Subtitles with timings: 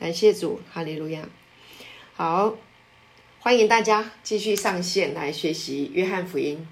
[0.00, 1.28] 感谢主，哈利路亚。
[2.14, 2.56] 好，
[3.38, 6.66] 欢迎大家继续上线来学习约翰福音。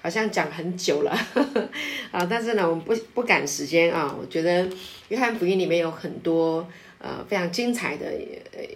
[0.00, 1.16] 好像讲很久了
[2.10, 4.12] 啊，但是呢，我们不不赶时间啊。
[4.18, 4.68] 我觉得
[5.10, 6.68] 约翰福音里面有很多
[6.98, 8.12] 呃非常精彩的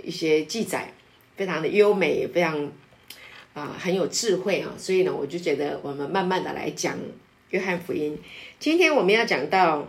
[0.04, 0.92] 一些记载，
[1.36, 2.70] 非常的优美，非常
[3.54, 4.70] 啊很有智慧啊。
[4.78, 6.96] 所以呢，我就觉得我们慢慢的来讲
[7.50, 8.16] 约翰福音。
[8.60, 9.88] 今天我们要讲到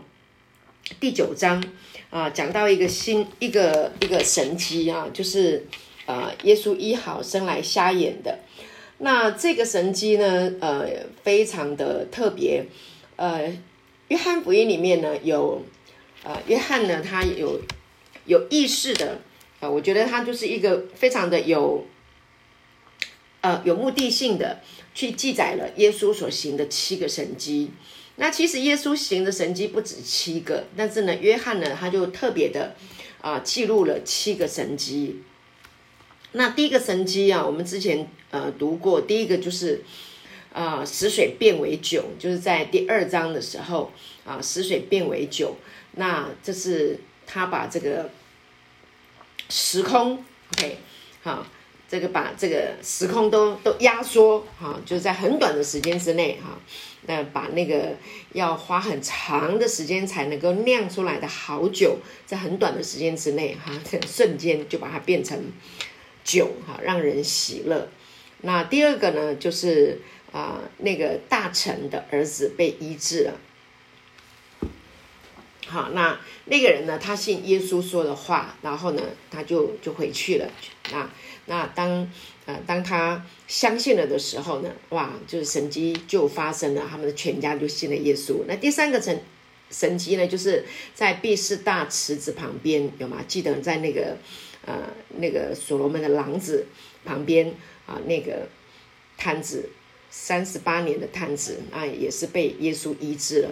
[1.00, 1.64] 第九章
[2.10, 5.68] 啊，讲到一个新一个一个神迹啊，就是
[6.06, 8.40] 呃耶稣医好生来瞎眼的。
[9.00, 10.88] 那这个神机呢，呃，
[11.24, 12.66] 非常的特别，
[13.18, 13.56] 呃，
[14.08, 15.62] 约翰福音里面呢有，
[16.24, 17.62] 呃，约翰呢他有
[18.26, 19.20] 有意识的，
[19.60, 21.86] 啊，我觉得他就是一个非常的有，
[23.42, 24.62] 呃，有目的性的
[24.96, 27.72] 去记载了耶稣所行的七个神迹。
[28.18, 32.76] 那其实耶稣行的神迹不止七个，但是呢，约翰呢他就特别的
[33.22, 35.22] 啊记录了七个神迹。
[36.34, 39.84] 那第一个神迹啊，我们之前呃读过，第一个就是
[40.52, 43.92] 啊死水变为酒，就是在第二章的时候
[44.26, 45.56] 啊死水变为酒。
[45.94, 48.10] 那这是他把这个
[49.50, 50.78] 时空，OK，
[51.22, 51.48] 好，
[51.90, 56.60] 这个把这个时空都都压缩，哈，就是在很短的时间之内，哈，
[57.08, 57.96] 那把那个
[58.34, 63.72] 要花很长的时间才能够酿出来的好酒，在很短的时间之内，哈，
[64.06, 65.38] 瞬间就把它变成。
[66.24, 67.88] 酒哈，让人喜乐。
[68.42, 70.02] 那第二个呢，就是
[70.34, 73.34] 啊，那个大臣的儿子被医治了。
[75.68, 80.50] 好，那那个人呢，他信耶稣说的话，然后呢，他就就回去了。
[80.92, 81.10] 那
[81.46, 82.12] 那当
[82.46, 88.44] 呃当他相信了的时候呢，哇，就是神迹就发生了，他们的全家就信了耶稣。
[88.48, 89.22] 那第三个神
[89.70, 93.24] 神迹呢，就是在毕士大池子旁边，有吗？
[93.28, 94.18] 记得在那个。
[94.66, 94.76] 呃，
[95.18, 96.66] 那个所罗门的廊子
[97.06, 97.54] 旁边
[97.86, 98.50] 啊，那个
[99.18, 99.70] 摊子
[100.10, 103.50] 三十八年的摊子啊，也是被耶稣医治了。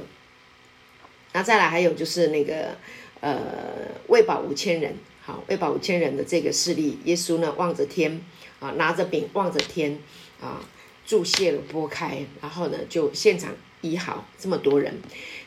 [1.35, 2.77] 那再来还有就是那个
[3.19, 3.37] 呃，
[4.07, 8.21] 喂饱五千人，好，喂饱五千人的这个事例，耶稣呢望着天
[8.61, 9.99] 啊，拿着饼望着天
[10.39, 10.63] 啊，
[11.05, 14.97] 注谢了拨开，然后呢就现场医好这么多人。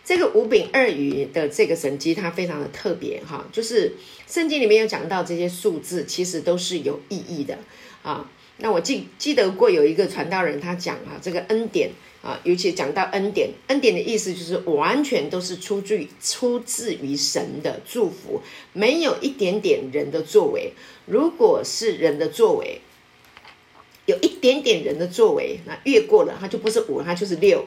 [0.04, 3.94] 这个五饼二鱼的这个神迹，它非常的特别哈，就是
[4.26, 7.58] 圣经里面有讲到这些数字，其实都是有意义的
[8.02, 8.30] 啊。
[8.58, 11.90] 那我记记得过有一个传道人，他讲啊，这个恩典
[12.22, 18.42] 啊，尤其讲到恩典，恩典的意思就是完全都是出自于出自于神的祝福，
[18.72, 20.72] 没有一点点人的作为。
[21.06, 22.80] 如果是人的作为，
[24.06, 27.64] 有一点点人的作为，那越过了，它就不是五，它就是六。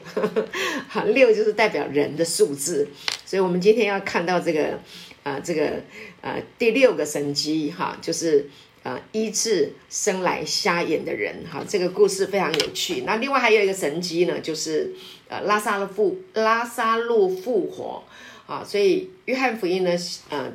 [0.88, 2.88] 好， 六就是代表人的数字。
[3.24, 4.78] 所以，我们今天要看到这个，
[5.22, 5.80] 呃，这个，
[6.20, 8.50] 呃，第六个神迹，哈，就是
[8.82, 11.44] 呃，医治生来瞎眼的人。
[11.50, 13.02] 哈，这个故事非常有趣。
[13.02, 14.92] 那另外还有一个神迹呢，就是
[15.28, 18.04] 呃，拉萨路复拉萨路复活。
[18.46, 19.96] 啊，所以约翰福音呢，
[20.28, 20.52] 呃，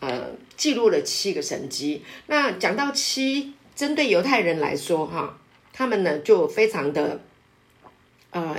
[0.00, 2.02] 呃，记录了七个神迹。
[2.26, 3.52] 那讲到七。
[3.76, 5.38] 针对犹太人来说，哈，
[5.70, 7.20] 他们呢就非常的，
[8.30, 8.56] 呃，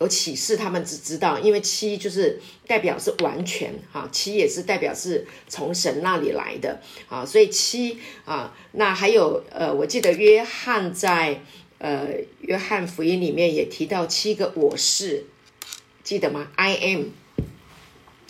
[0.00, 0.56] 有启示。
[0.56, 11.40] 他们只知道，因为七就是代表是完全，哈，七也是代表是从神那里来的，啊，所以七啊，那还有呃，我记得约翰在
[11.78, 12.08] 呃
[12.40, 15.26] 约翰福音里面也提到七个我是，
[16.02, 17.04] 记得吗？I am。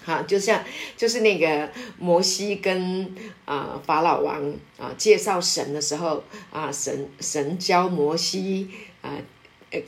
[0.05, 0.65] 哈，就像
[0.97, 3.15] 就是那个摩西跟
[3.45, 8.69] 啊法老王啊介绍神的时候啊，神神教摩西
[9.01, 9.17] 啊，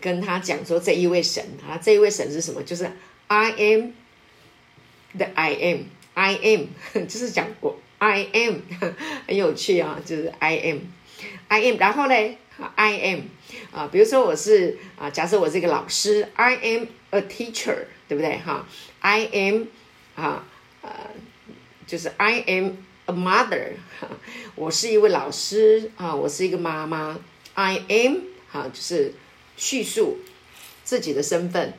[0.01, 2.63] 跟他讲说这一位神啊，这一位神是什么？
[2.63, 2.91] 就是
[3.27, 3.91] I am
[5.17, 6.67] the I am，I am
[7.07, 8.57] 就是讲我 I am
[9.27, 12.15] 很有趣啊，就是 I am，I am，然后呢
[12.77, 13.21] ，I am
[13.73, 17.77] 啊，比如说我是啊，假设我是一个老师，I am a teacher，
[18.09, 18.39] 对不对？
[18.39, 18.67] 哈
[19.01, 19.65] ，I am。
[20.17, 20.45] 啊，
[20.81, 20.91] 呃，
[21.89, 22.71] 就是 I am
[23.07, 23.71] a mother，
[24.55, 27.19] 我是一位老师啊，我是一个妈妈。
[27.55, 29.13] I am，哈，就是
[29.57, 30.19] 叙述
[30.85, 31.73] 自己的身份。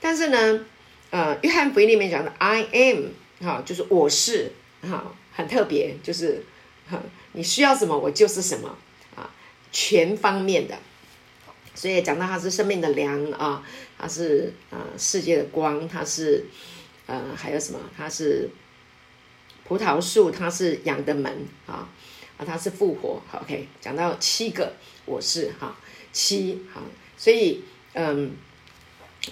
[0.00, 0.64] 但是呢，
[1.10, 3.06] 呃，约翰福音里面讲的 I am，
[3.40, 4.52] 哈，就是我是，
[4.82, 6.44] 哈，很特别，就是
[6.88, 7.02] 哈，
[7.32, 8.76] 你需要什么，我就是什么
[9.16, 9.30] 啊，
[9.70, 10.78] 全方面的。
[11.74, 13.64] 所以讲到他是生命的粮啊，
[13.98, 16.46] 他是啊世界的光，他是。
[17.06, 17.80] 呃，还有什么？
[17.96, 18.48] 它是
[19.64, 21.90] 葡萄树，它是羊的门啊
[22.36, 23.20] 啊，它是复活。
[23.32, 24.74] ，OK，讲到七个，
[25.06, 25.76] 我是哈
[26.12, 26.80] 七好，
[27.20, 27.62] 所以
[27.92, 28.32] 嗯，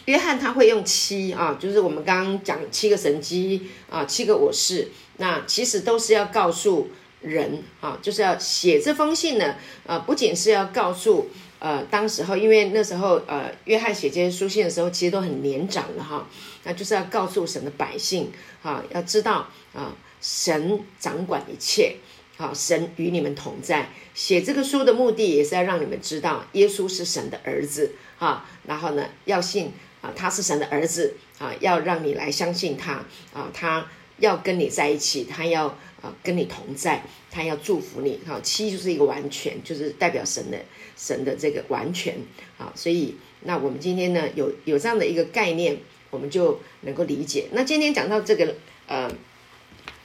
[0.05, 6.90] 约翰他会用七啊，就是我们刚刚讲七个神机啊，七个我是，那其实都是要告诉
[7.23, 9.55] 人啊，就是要写这封信呢，
[9.87, 11.31] 呃，不仅是要告诉
[11.61, 16.29] 呃当时候，因为那时候呃约翰写这些书信的时候，其实都很年长了哈，
[16.64, 18.31] 那就是要告诉神的百姓
[18.62, 21.96] 啊，要知道啊，神掌管一切，
[22.38, 23.90] 好，神与你们同在。
[24.14, 33.05] 写这个书的目的也是要让你们知道，耶稣是神的儿子啊，然后呢，要信啊，他是神的儿子啊，要让你来相信他
[33.35, 33.87] 啊，他
[34.19, 35.76] 要跟你在一起，他要。
[36.00, 38.20] 啊，跟你同在，他要祝福你。
[38.25, 40.56] 哈，七就是一个完全，就是代表神的
[40.96, 42.14] 神的这个完全。
[42.56, 45.76] 啊，所以那我们今天呢，有有这样的一个概念，
[46.11, 47.49] 我们就能够理解。
[47.50, 48.55] 那今天讲到这个
[48.87, 49.11] 呃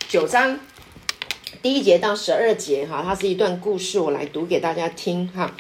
[0.07, 0.59] 九章
[1.63, 5.25] 第一节到十二节，哈，它是一段故事，我来读给大家听。
[5.29, 5.55] 哈，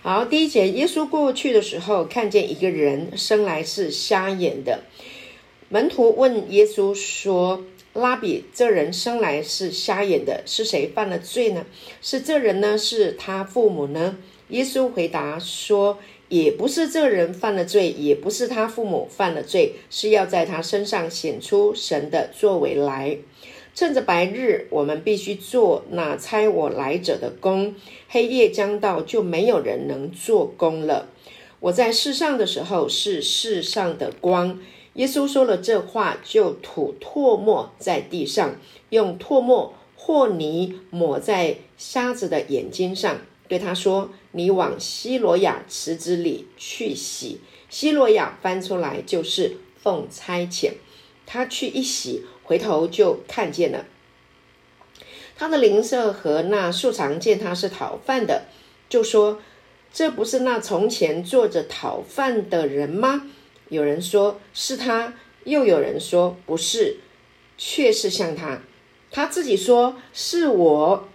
[0.00, 4.84] 好，第一节，耶稣过去的时候，看见一个人生来是瞎眼的，
[5.68, 7.62] 门徒问耶稣说。
[7.92, 11.66] 拉比，这人生来是瞎眼的，是谁犯了罪呢？
[12.00, 12.78] 是这人呢？
[12.78, 14.16] 是他父母呢？
[14.48, 15.98] 耶稣回答说
[16.30, 23.18] ：“也不是这人犯了罪，也不是他父母犯了罪，是要在他身上显出神的作为来。
[23.74, 27.74] 趁着白日，我们必须做那差我来者的工；
[28.08, 31.08] 黑夜将到，就没有人能做工了。
[31.60, 34.60] 我在世上的时候，是世上的光。”
[34.94, 38.56] 耶稣说了这话，就吐唾沫在地上，
[38.90, 47.40] 用唾沫或泥抹在瞎子的眼睛上，对他说：“你往希罗亚池子里去洗。”
[47.70, 50.72] 希罗亚翻出来就是奉差遣。
[51.26, 53.86] 他去一洗，回头就看见了。
[55.36, 58.44] 他的邻舍和那素常见他是讨饭的，
[58.88, 59.40] 就说
[59.92, 63.30] ：“这不是那从前坐着讨饭的人吗？”
[63.70, 65.14] 有人说是他，
[65.44, 66.98] 又有人说不是，
[67.56, 68.60] 却是像他。
[69.10, 71.08] 他自己说是我。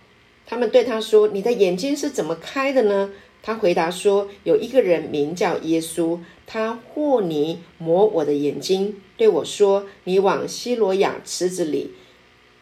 [0.46, 3.12] 他们对他说：“你的眼睛是怎么开的呢？”
[3.44, 11.94] 他回答说：“有一个人名叫耶稣，他和泥抹我的眼睛，对我说：‘你往希罗亚池子里，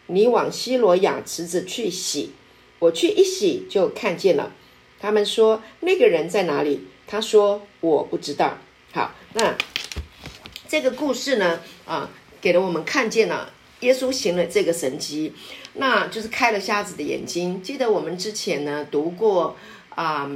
[0.07, 2.31] 你往希罗亚池子去洗。’
[2.79, 4.53] 我去一洗，就看见了。
[4.99, 6.87] 他们说那个人在哪里？
[7.05, 8.57] 他说我不知道。
[8.91, 9.55] 好，那。
[10.67, 12.09] 这个故事呢，啊，
[12.41, 15.31] 给了我们看见了耶稣行了这个神迹，
[15.75, 17.61] 那就是开了瞎子的眼睛。
[17.61, 19.55] 记得我们之前呢读过
[19.89, 20.29] 啊，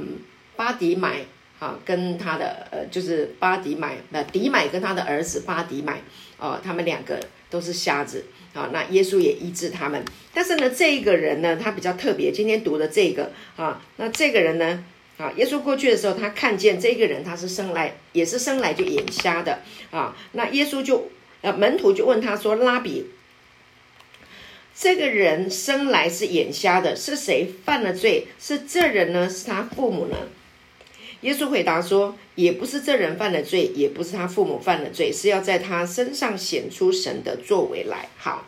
[0.54, 1.26] 巴迪买
[1.60, 6.00] 啊，跟他的呃，就是巴迪买呃，迪买跟他的儿子巴迪买
[6.38, 7.20] 哦，他们两个
[7.50, 8.24] 都是瞎子
[8.54, 8.70] 啊。
[8.72, 10.02] 那耶稣也医治他们，
[10.34, 12.32] 但是呢，这一个人呢，他比较特别。
[12.32, 14.84] 今天读的这个啊，那这个人呢？
[15.18, 19.58] 啊，耶稣过去的时候，他看见这个人，他是生来也是生来就眼瞎的
[19.90, 20.16] 啊。
[20.32, 21.10] 那耶稣就
[21.42, 23.04] 呃门徒就问他说：“拉比，
[24.74, 28.28] 这个人生来是眼瞎的，是谁犯了罪？
[28.38, 29.28] 是这人呢？
[29.28, 30.16] 是他父母呢？”
[31.22, 38.46] 耶稣回答说：“也不是这人犯了罪，也不是他父母犯了罪，是要在他身上显出神的作为来。”好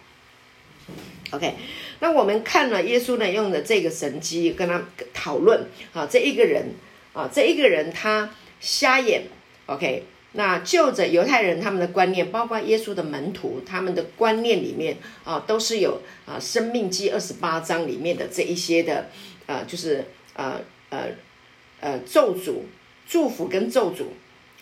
[1.33, 1.55] ，OK。
[2.01, 4.83] 那我们看了耶稣呢，用的这个神机跟他
[5.13, 6.71] 讨论啊，这一个人
[7.13, 8.31] 啊，这一个人他
[8.61, 9.25] 瞎眼
[9.67, 10.05] ，OK。
[10.35, 19.11] 那就着犹太人他们的观念，包括耶稣的门徒他们的观念里面啊，都是有啊《生命记》二十八章里面的这一些的
[19.45, 20.59] 呃，就是呃
[20.89, 21.09] 呃
[21.83, 22.61] 呃咒诅、
[23.07, 24.05] 祝福跟咒诅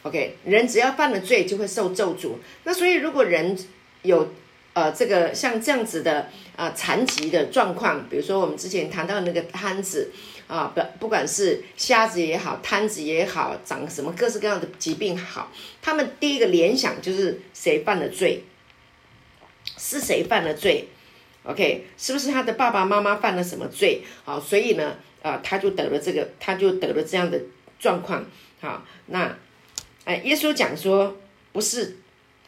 [0.03, 0.37] ，OK。
[0.45, 2.33] 人只要犯了罪，就会受咒诅。
[2.65, 3.57] 那所以如果人
[4.03, 4.33] 有
[4.73, 10.13] 呃，这个像这样子的啊，残疾的状况，比如说我们之前谈到那个瘫子
[10.47, 15.51] 啊，不不管是瞎子也好，瘫子也好，长什么各式各样的疾病好，
[15.83, 18.45] 他们第一个联想就是谁犯了罪，
[19.77, 20.87] 是谁犯了罪
[21.43, 24.03] ？OK，是不是他的爸爸妈妈犯了什么罪？
[24.25, 27.41] 好，所以呢，啊，他就得了这个，他就得了这样的
[27.79, 28.25] 状况。
[28.61, 29.37] 好，那
[30.05, 31.17] 哎，耶稣讲说
[31.53, 31.97] 不是。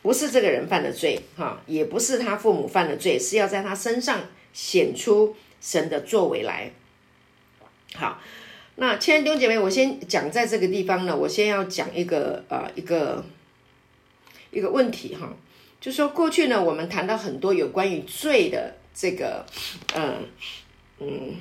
[0.02, 4.18] 不是这个人犯的罪，哈，也不是他父母犯的罪，是要在他身上
[4.52, 6.72] 显出神的作为来。
[7.94, 8.20] 好，
[8.74, 13.24] 那亲爱的弟兄姐妹，我先讲在这个地方呢，我先要讲一个呃一个
[14.50, 15.32] 一个问题哈，
[15.80, 19.46] 就说过去呢，我们谈到很多有关于罪的这个，
[19.94, 20.26] 嗯
[20.98, 21.36] 嗯。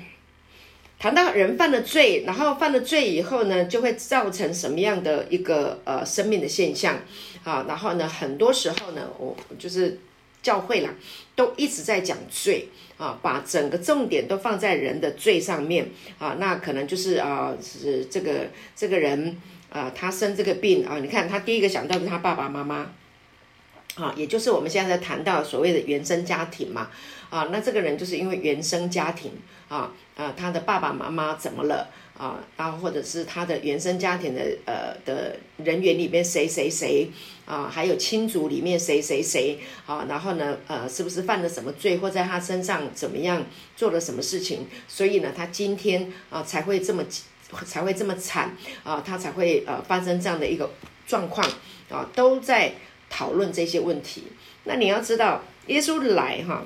[1.01, 6.99] 谈到人犯了罪，然后犯了罪以后呢，就会造成什么样的一个呃生命的现象
[7.43, 7.65] 啊？
[7.67, 9.97] 然后呢，很多时候呢，我就是
[10.43, 10.93] 教会啦，
[11.35, 15.89] 都一直在讲罪啊，把整个重点都放在人的罪上面
[16.19, 16.35] 啊。
[16.37, 19.35] 那可能就是啊，是这个这个人
[19.71, 22.93] 啊，他生这个病啊，你看他第一个想到是他爸爸妈妈
[23.95, 26.91] 啊，也就是我们现在在谈到所谓的原生家庭嘛，
[27.31, 29.31] 啊，那这个人就是因为原生家庭
[29.71, 31.87] 啊，啊，他的爸爸妈妈怎么了？
[32.17, 37.09] 啊，然后或者是他的原生家庭的呃的人员里面谁谁谁
[37.45, 43.43] 啊，还有亲族里面谁谁谁啊，然后呢，呃，是不是犯了什么罪，或在他身上怎么样
[43.77, 44.67] 做了什么事情？
[44.87, 47.03] 所以呢，他今天啊才会这么
[47.65, 50.69] 才会这么惨啊，他才会呃发生这样的一个
[51.07, 51.47] 状况
[51.89, 52.73] 啊，都在
[53.09, 54.25] 讨论这些问题。
[54.65, 56.63] 那你要知道，耶稣来哈，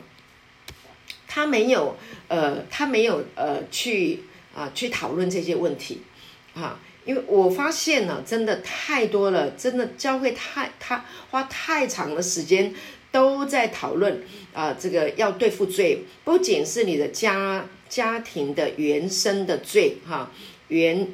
[1.35, 1.97] 他没有
[2.29, 4.21] 呃，他没有呃去。
[4.57, 5.99] 啊，去讨论这些问题，
[6.53, 12.73] 啊，因为我发现呢，真的太多了，真的教会太他花太长的时间
[13.11, 14.23] 都在讨论
[14.53, 20.31] 啊，这个要对付罪，不仅是你的家家庭的原生的罪，哈，
[20.69, 21.05] 原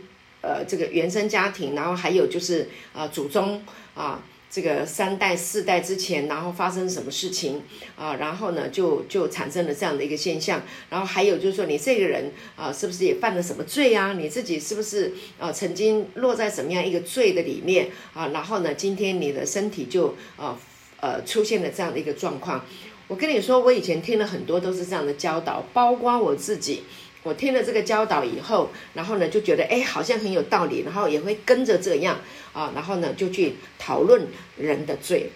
[0.42, 4.22] 呃这个原生家庭，然后还有就是啊祖宗啊。
[4.52, 7.64] 这个三代四代之前，然后发生什么事情
[7.96, 8.16] 啊？
[8.16, 10.62] 然后呢，就就产生了这样的一个现象。
[10.90, 14.12] 然后还有就是说，你这个人啊，是不是也犯了什么罪啊？
[14.12, 18.28] 你自己是不是啊，曾经落在什么样一个罪的里面啊？
[18.34, 20.60] 然后呢，今天你的身体就啊
[21.00, 22.66] 呃出现了这样的一个状况。
[23.08, 26.84] 我跟你说，我以前听了很多都是这样的教导，包括我自己。
[27.24, 32.20] 我听了这个教导以后，然后呢就觉得哎，好像很有道理，然后也会跟着这样
[32.52, 35.30] 啊，然后呢就去讨论人的罪。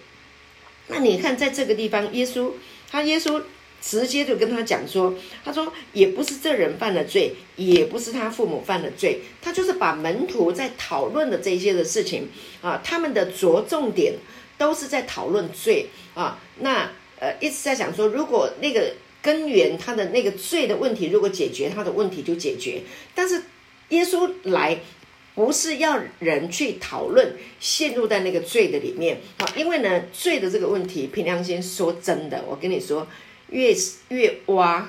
[0.88, 2.50] 那你看在这个地方，耶稣
[2.90, 3.40] 他耶稣
[3.80, 5.14] 直接就跟他讲说，
[5.44, 12.28] 他说也不是这人犯了罪，也不是他父母犯了罪，他就是把门徒在讨论的这些的事情
[12.62, 14.14] 啊，他们的着重点
[14.58, 16.40] 都是在讨论罪啊。
[16.58, 16.90] 那
[17.20, 18.92] 呃一直在想说，如果那个。
[19.26, 22.82] 根源，他的那个罪的问题，如果解决他的问题就解决。
[23.12, 23.42] 但是
[23.88, 24.78] 耶稣来
[25.34, 33.04] 不是要人去讨论陷入在那个罪的里面啊，因为呢，罪的这个问题，凭良心说真的，我跟你说，
[33.50, 33.74] 越
[34.10, 34.88] 越挖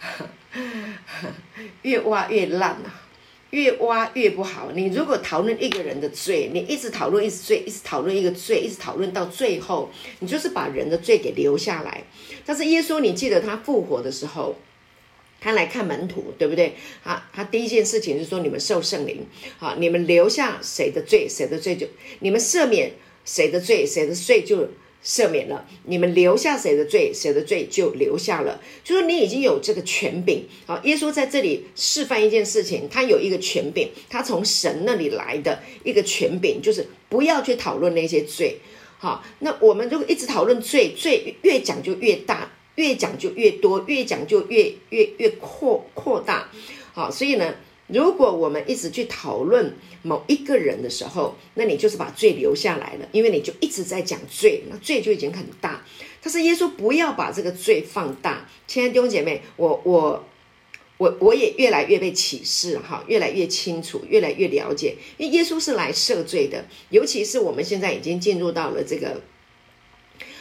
[1.82, 3.07] 越挖越烂啊。
[3.50, 4.70] 越挖越不好。
[4.74, 9.90] 你如果讨论一个人的罪，你一直讨论一直罪，一直讨论一个罪，一直讨论到最后，
[10.20, 12.04] 你就是把人的罪给留下来。
[12.44, 14.56] 但是耶稣，你记得他复活的时候，
[15.40, 16.74] 他来看门徒，对不对？
[17.04, 19.26] 啊，他第一件事情是说：你们受圣灵，
[19.58, 21.86] 好，你们留下谁的罪，谁的罪就
[22.20, 22.92] 你们赦免
[23.24, 24.68] 谁的罪，谁的罪就。
[25.04, 28.60] 赦免了你们留下谁的罪，谁的罪就留下了。
[28.84, 38.58] 就说你已经有这个权柄好，耶稣在这里示范一件事情，他有一个权柄，他从神那里来的一个权柄，就是不要去讨论那些罪。
[38.98, 46.50] 好，那我们如果一直讨论罪，罪越讲就越大，越讲就越多，越讲就越越越扩扩大。
[46.92, 47.54] 好，所以呢。
[47.88, 55.82] 如果我们一直去讨论某一个人的时候，那你就是把罪留下来了，因为你就一直在讲罪，那罪就已经很大。
[56.22, 60.24] 但是耶稣不要把这个罪放大，亲爱的弟兄姐妹，我我
[60.98, 69.22] 我我也越来越被启示哈，越来越清楚，越来越了解，因为耶稣是来赦罪的，尤其是我们现在已经进入到了这个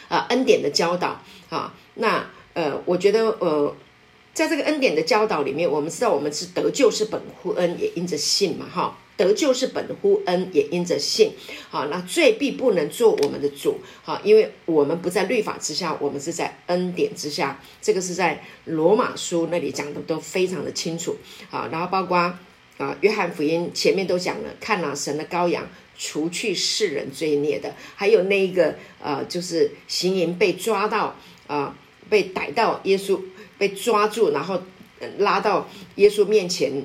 [0.09, 3.73] 呃恩典的教导啊，那呃，我觉得呃。
[4.37, 11.31] 在这个恩典的教导里面，我们知道我们是得救是本乎恩，也因着信嘛，哈，得救是本乎恩，也因着信，
[11.71, 21.17] 好，那罪必不能做我们的主，好，因为我们不在律法之下，我们是在恩典之下，这个是在罗马书那里讲的都非常的清楚，
[21.49, 22.15] 好，然后包括
[22.77, 25.67] 啊，约翰福音前面都讲了，看了神的羔羊，
[25.97, 31.15] 除去世人罪孽的，还有那一个呃，就是行淫被抓到
[31.47, 31.75] 啊，
[32.07, 33.19] 被逮到耶稣。
[33.57, 34.61] 被抓住，然后
[35.19, 36.83] 拉到耶稣面前。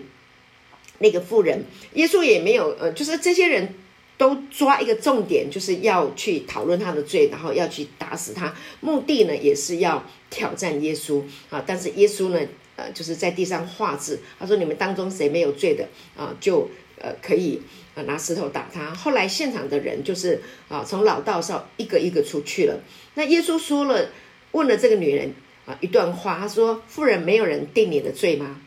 [0.98, 1.64] 那个妇人，
[1.94, 3.74] 耶稣也没有呃，就是这些人
[4.16, 8.54] 都抓一个重点，就是要去讨论他的罪，然后要去打死他。
[8.80, 11.64] 目的呢，也是要挑战耶稣啊。
[11.66, 12.38] 但是耶稣呢，
[12.76, 17.60] 呃，就是在地上画字，他说：“你们当中谁没有罪的啊，就呃可以
[17.96, 22.78] 呃拿石头打他。”后来现场的人就是啊，从老道上一个一个出去了。
[23.14, 24.10] 那耶稣说了，
[24.52, 25.34] 问了这个女人。
[25.64, 28.60] 啊，一段话，他说：“富人，没有人定你的罪吗？”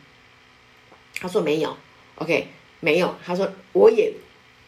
[1.20, 1.76] 他说：“没有。
[2.14, 2.48] ”OK，
[2.80, 3.14] 没有。
[3.22, 4.12] 他说：“我也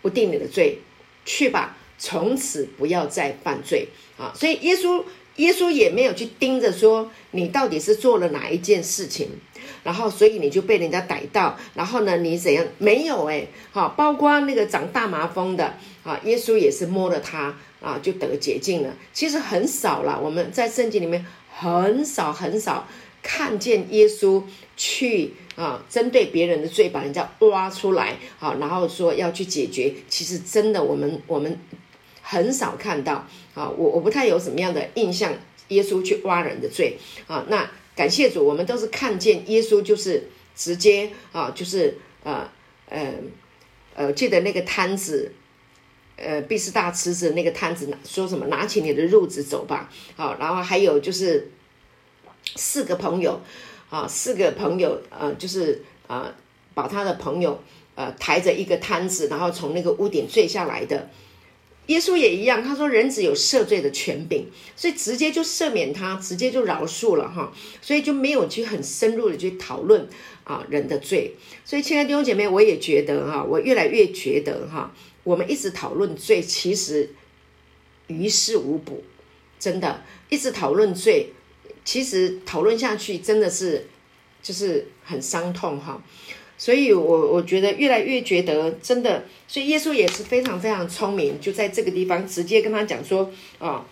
[0.02, 0.78] 不定你的罪，
[1.24, 3.88] 去吧，从此不要再犯罪。”
[4.20, 5.02] 啊，所以耶稣，
[5.36, 9.30] 耶稣也没有去盯着说你到底是做了哪一件事情，
[9.82, 12.62] 然后所以你就被人家逮到，然后呢，你怎样？
[12.76, 18.94] 没有哎，好，包括那个长大麻风的啊，耶稣也是摸了他啊，就得洁净了。
[19.14, 21.24] 其实很少了，我们在圣经里面。
[21.60, 22.86] 很少很少
[23.22, 24.42] 看见耶稣
[24.76, 29.92] 去啊，针对别人的罪把人家挖出来，好，然后说要去解决。
[30.08, 31.58] 其实真的，我们我们
[32.22, 35.34] 很少看到啊，我我不太有什么样的印象，
[35.68, 36.96] 耶稣去挖人的罪
[37.26, 37.44] 啊。
[37.48, 42.48] 那感谢主，我们都是看见耶稣就是直接啊，就是呃
[42.88, 43.14] 呃
[43.96, 45.32] 呃，记得那个摊子，
[46.20, 51.50] 呃，毕士大池子那个摊子，说什么拿起你的褥子走吧，好，然后还有就是
[52.56, 53.40] 四个朋友
[53.88, 56.34] 啊，四个朋友呃，就是啊，
[56.74, 57.62] 把他的朋友
[57.94, 61.08] 呃抬着一个摊子，然后从那个屋顶坠下来的。
[61.86, 64.46] 耶稣也一样，他说人只有赦罪的权柄，
[64.76, 70.06] 所以直接就赦免他，直接就饶恕了哈，所以就没有去很深入的去讨论
[70.48, 71.34] 啊人的罪。
[71.64, 77.10] 所以亲爱的弟兄姐妹，我也觉得哈，我越来越觉得哈，我们一直讨论罪，其实
[78.08, 79.04] 于事无补，
[79.60, 81.32] 真的，一直讨论罪，
[81.84, 83.86] 其实讨论下去真的是
[84.42, 86.02] 就是很伤痛哈。
[86.60, 93.84] 所以，我我觉得越来越觉得真的，所以耶稣也是非常非常聪明，就在这个地方直接跟他讲说，哦，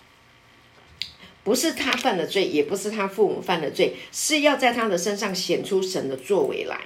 [1.46, 6.76] 不是他犯的罪，也不是他父母犯的罪，是要在他的身上显出神的作为来，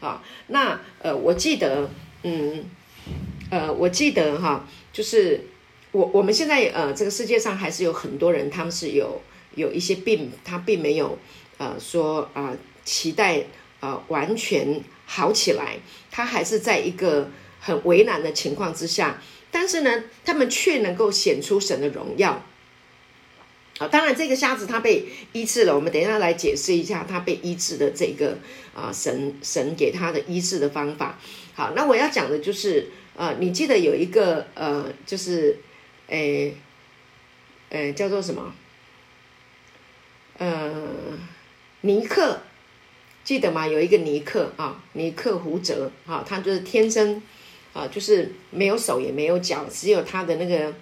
[0.00, 1.88] 啊，那呃，我记得，
[2.24, 2.64] 嗯，
[3.48, 5.44] 呃，我记得哈，就是
[5.92, 9.22] 我我们现在呃，这个世界上还是有很多人，他们是有
[9.54, 11.16] 有一些病，他并没有
[11.58, 13.44] 呃说啊期待
[13.78, 14.82] 啊完全。
[15.10, 15.78] 好起来，
[16.10, 22.44] 他还是在一个很为难的情况之下，但是呢，他们却能够显出神的荣耀。
[23.78, 28.36] 啊，当然这个瞎子他被医治了，我们等一下来解释一下他被医治的这个
[28.74, 31.18] 啊神神给他的医治的方法。
[31.54, 35.58] 好，那我要讲的就是呃，你记得有一个呃，就是
[36.08, 36.54] 诶
[37.70, 38.52] 诶叫做什么？
[40.38, 40.88] 呃，
[41.82, 42.40] 尼克。
[43.24, 43.68] 记得吗？
[43.68, 47.20] 有一个尼克啊，尼克胡哲啊，他就是天生
[47.74, 50.72] 啊，就是没有手也没有脚，只有他的那个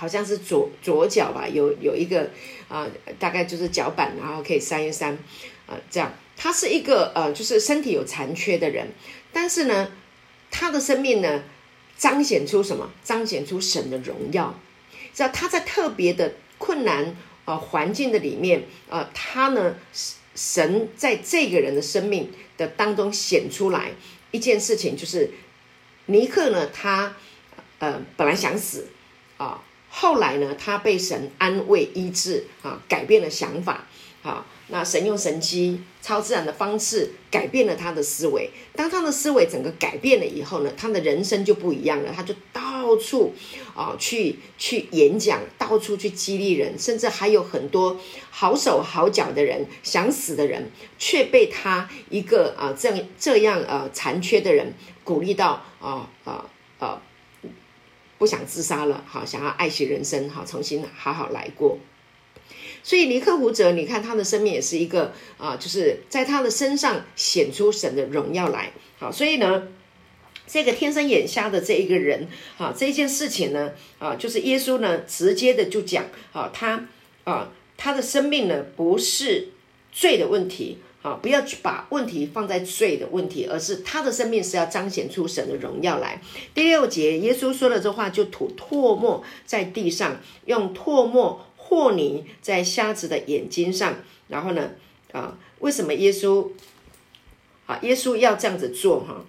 [0.00, 2.30] 好像是左左脚吧，有有一个
[2.68, 2.88] 啊，
[3.18, 5.12] 大概就是脚板，然后可以扇一扇
[5.66, 6.10] 啊，这样。
[6.38, 8.88] 他是一个呃，就是身体有残缺的人，
[9.30, 9.92] 但是呢，
[10.50, 11.42] 他的生命呢，
[11.98, 12.90] 彰显出什么？
[13.04, 14.58] 彰显出神的荣耀。
[15.12, 19.76] 知道他在特别的困难啊环境的里面啊，他呢。
[20.32, 23.90] 神在这个人的生命的当中显出来
[24.30, 25.28] 一件事情，就是
[26.06, 27.14] 尼克呢，他
[27.80, 28.86] 呃本来想死
[29.36, 33.86] 啊，后来呢，他被神安慰医治啊，改变了想法
[34.22, 34.46] 啊。
[34.72, 38.48] 那神用神机超自然的方式改变了他的思维。
[38.76, 42.12] 当他的思维整个改变了以后呢，他的人生就不一样了。
[42.14, 43.34] 他就到处
[43.74, 47.98] 啊去去演讲，到处去激励人，甚至还有很多
[48.30, 54.72] 好手好脚的人想死的人，却被他一个啊这样这样呃残缺的人
[55.02, 56.46] 鼓励到啊啊
[56.78, 57.02] 啊
[58.20, 61.78] 不想自杀了，好想要爱惜人生，好重新好好来过。
[62.82, 68.72] 所以尼克胡哲，你看他的生命也是一个啊，就是在他的身上显出神的荣耀来。
[68.98, 69.68] 好，所以呢，
[70.46, 72.28] 这个天生眼瞎的这一个人
[72.58, 76.04] 啊，这件事情呢啊，就是耶稣呢直接的就讲
[76.34, 76.86] 啊，他
[77.24, 79.48] 啊他的生命呢不是
[79.90, 86.20] 罪的问题啊，不要去把问题放在罪的问题，而是他的生命是要彰显出神的荣耀来。
[86.54, 91.46] 第六节，耶稣说了这话，就吐唾沫在地上，用唾沫。
[91.62, 93.94] 和泥在瞎子的眼睛上，
[94.26, 94.72] 然后呢，
[95.12, 96.50] 啊，为什么耶稣，
[97.66, 99.24] 啊，耶稣要这样子做哈？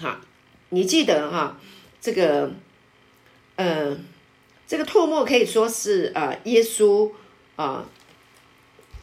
[0.00, 0.20] 好，
[0.68, 1.58] 你记得哈，
[2.00, 2.52] 这个，
[3.56, 3.98] 呃，
[4.68, 7.10] 这个唾沫可以说是呃，耶稣
[7.56, 7.84] 啊，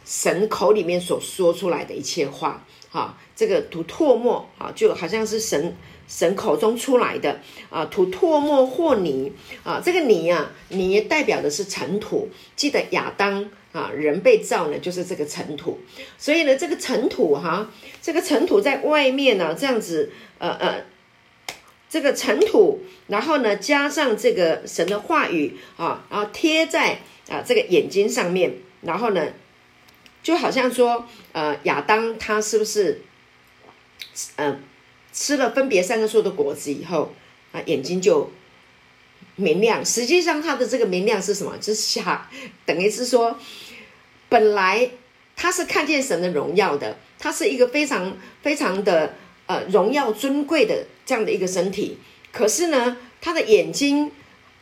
[0.06, 5.76] 神口里面所说出来的一切话，哈，这个吐唾沫啊，就好像是神。
[6.06, 7.40] 神口中出来的
[7.70, 9.32] 啊，吐唾沫或泥
[9.64, 12.30] 啊，这个泥啊，泥代表的是尘土。
[12.58, 15.80] 记得亚当啊，人被造呢，就是这个尘土。
[16.18, 20.84] 所以呢，这个尘土哈，这个尘土在外面呢，这样子，呃呃，
[21.90, 29.28] 这个尘土，然后呢，加上这个神的话语啊，然后贴在啊这个眼睛上面，然后呢，
[30.24, 33.02] 就好像说，呃，亚当他是不是，
[34.38, 34.60] 嗯？
[35.16, 37.14] 吃了分别三个树的果子以后，
[37.52, 38.32] 啊，眼睛就
[39.36, 39.86] 明亮。
[39.86, 41.56] 实际上，他的这个明亮是什么？
[41.58, 42.28] 就是下，
[42.66, 43.38] 等于是说，
[44.28, 44.90] 本来
[45.36, 49.14] 他是看见神的荣耀的，他是一个非常非常的
[49.46, 52.00] 呃荣耀尊贵的这样的一个身体。
[52.32, 54.12] 可是呢，他的眼睛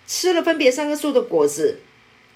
[0.06, 1.80] 吃了分别三个树的果子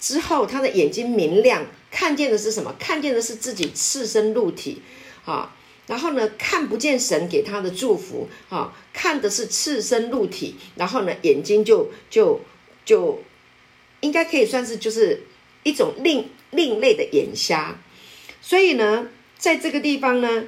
[0.00, 2.74] 之后，他的眼睛明亮，看见的是什么？
[2.78, 4.82] 看见的是自己赤身露体，
[5.24, 5.56] 啊。
[5.86, 12.42] 然后呢，看不见神给他的祝福，啊，看的是赤身露体，然后呢，眼睛就就
[12.84, 13.22] 就
[14.00, 15.22] 应该可以算是就是
[15.62, 17.78] 一种另另类的眼瞎。
[18.42, 20.44] 所以呢，在这个地方呢，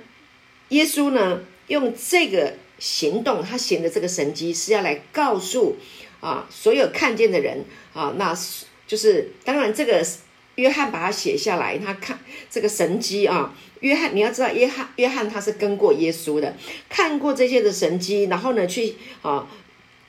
[0.69, 5.77] 耶稣呢用这个行动，他行的这个神迹是要来告诉
[6.21, 8.37] 啊所有看见的人啊，那
[8.87, 10.05] 就是当然这个
[10.59, 12.19] 约翰把它写下来，他看
[12.51, 13.55] 这个神迹啊。
[13.81, 16.57] 约翰，你要知道，约翰约翰他是跟过耶稣的，
[16.89, 19.47] 看过这些的神迹，然后呢，去啊，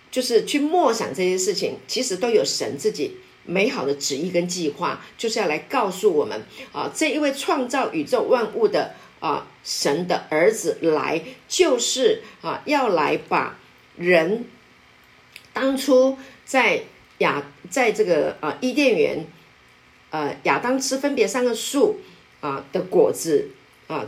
[0.09, 13.59] 就是去默想这些事情，其实都有神自己美好的旨意跟计划，就是要来告诉我们啊，这一位创造宇宙万物的啊神的儿子来，就是啊要来把
[13.97, 14.45] 人
[15.53, 16.85] 当初在
[17.19, 19.27] 亚在这个啊伊甸园，
[20.11, 21.99] 呃亚当吃分别三个树
[22.41, 23.49] 啊的果子。
[23.87, 24.05] 啊，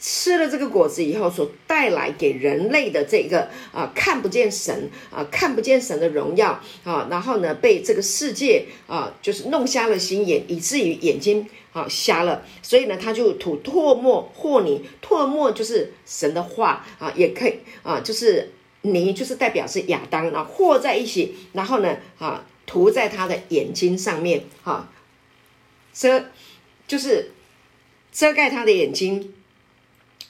[0.00, 12.42] 吃了这个果子以后，所带来给人类的这个啊，看不见神啊，看不见神的荣耀啊，然后呢，被这个世界啊，就是弄瞎了心眼，以至于眼睛啊瞎了。
[12.62, 18.50] 所以呢，他就吐唾沫和泥，唾沫就是神的话啊，也可以啊，就是
[18.82, 24.90] 泥就是代表是亚当啊，和在一起，然后呢啊，涂在他的眼睛上面啊，
[26.00, 26.30] 遮
[26.88, 27.32] 就是。
[28.12, 29.32] 遮盖他的眼睛，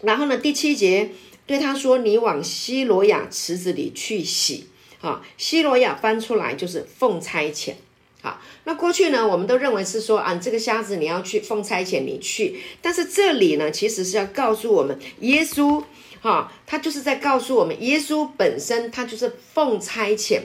[0.03, 0.37] 然后呢？
[0.37, 1.13] 第七节
[1.47, 4.67] 对他说：“你往西罗亚池子里去洗。”
[5.01, 7.73] 啊，西罗亚翻出来就是奉差遣。
[8.21, 15.83] 好，那过去呢，我们都认为是说啊，这个瞎子你要去奉差遣你去，但是这里呢，其实是要告诉我们，耶稣
[16.21, 20.43] 哈，他就是在告诉我们，耶稣本身他就是奉差遣，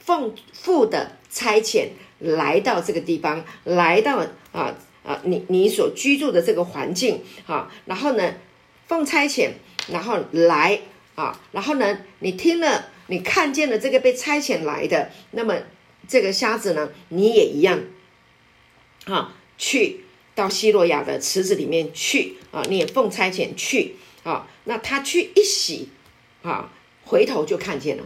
[0.00, 4.74] 奉父的差遣来到这个地方，来到啊。
[5.04, 8.34] 啊，你你所居住的这个环境，啊，然后呢，
[8.86, 9.50] 奉差遣，
[9.88, 10.78] 然后来
[11.16, 15.56] 啊，然后呢，你听了，你看见了这个被差遣来的，那么
[16.06, 17.80] 这个瞎子呢，你也一样，
[19.06, 20.04] 啊，去
[20.36, 25.88] 到希罗亚的池子里面去啊，你也奉差遣去啊，那他去一洗
[26.42, 26.70] 啊，
[27.04, 28.04] 回头就看见了，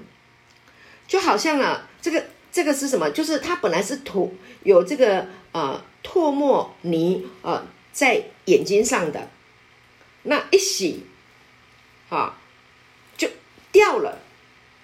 [1.06, 3.10] 就好像啊，这个这个是什么？
[3.10, 5.84] 就是他本来是土有这个啊。
[6.06, 9.28] 唾沫泥啊，在眼睛上的
[10.22, 11.04] 那一洗，
[12.08, 12.38] 啊，
[13.16, 13.28] 就
[13.72, 14.20] 掉了，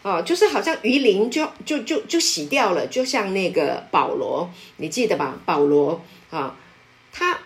[0.03, 5.39] 啊，就是好像鱼鳞就就就就洗掉了，就像那个保罗，你记得吧？
[5.47, 6.57] 保罗啊，
[7.13, 7.39] 他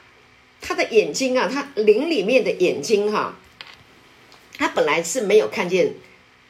[0.62, 3.37] 他的眼睛啊，他灵里面的眼睛哈，
[4.57, 5.95] 他本来是没有看见。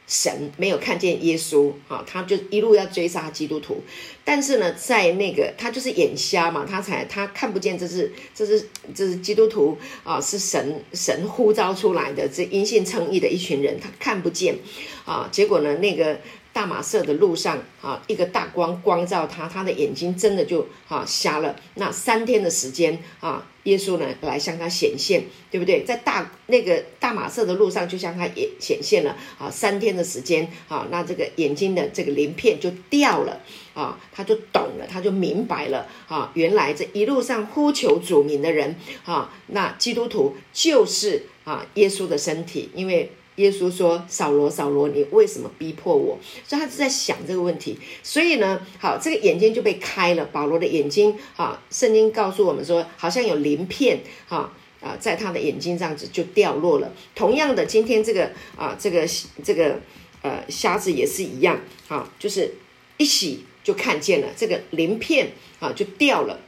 [0.07, 3.83] 神没有看见耶稣，哈，他就一路要追杀基督徒，
[4.25, 14.57] 但是呢，在那个他就是眼瞎嘛，他才他看不见这是这是这是基督徒啊，是神神呼召出来的这因信称义的一群人，他看不见。
[15.05, 16.19] 啊，结果呢，那个
[16.57, 23.47] 大马色的路上啊，一个大光光照他，他的眼睛真的就啊瞎了，那三天的时间啊。
[23.64, 25.83] 耶稣呢来向他显现，对不对？
[25.83, 29.51] 在大那个大马色的路上，就向他也显现了啊。
[29.51, 33.40] 三天的时间啊，那这个眼睛的这个鳞片就掉了
[33.75, 36.31] 啊，他就懂了，他就明白了啊。
[36.35, 43.11] 原来这一路上呼求主名的人啊，那基督徒就是啊耶稣的身体，因为。
[43.37, 47.79] 耶稣说：“扫罗，扫罗，你为什么逼迫我？”所以他是在想这个问题。
[48.03, 50.25] 所以呢，好，这个眼睛就被开了。
[50.27, 56.92] 保罗的眼睛，啊，圣经告诉我们说，好像有鳞片，哈啊，在他的眼睛这样子就掉落了。
[57.14, 59.07] 同样的，今天这个啊，这个
[59.44, 59.81] 这个
[60.22, 62.55] 呃瞎子也是一样，啊，就是
[62.96, 66.40] 一洗就看见了这个鳞片，啊，就掉了。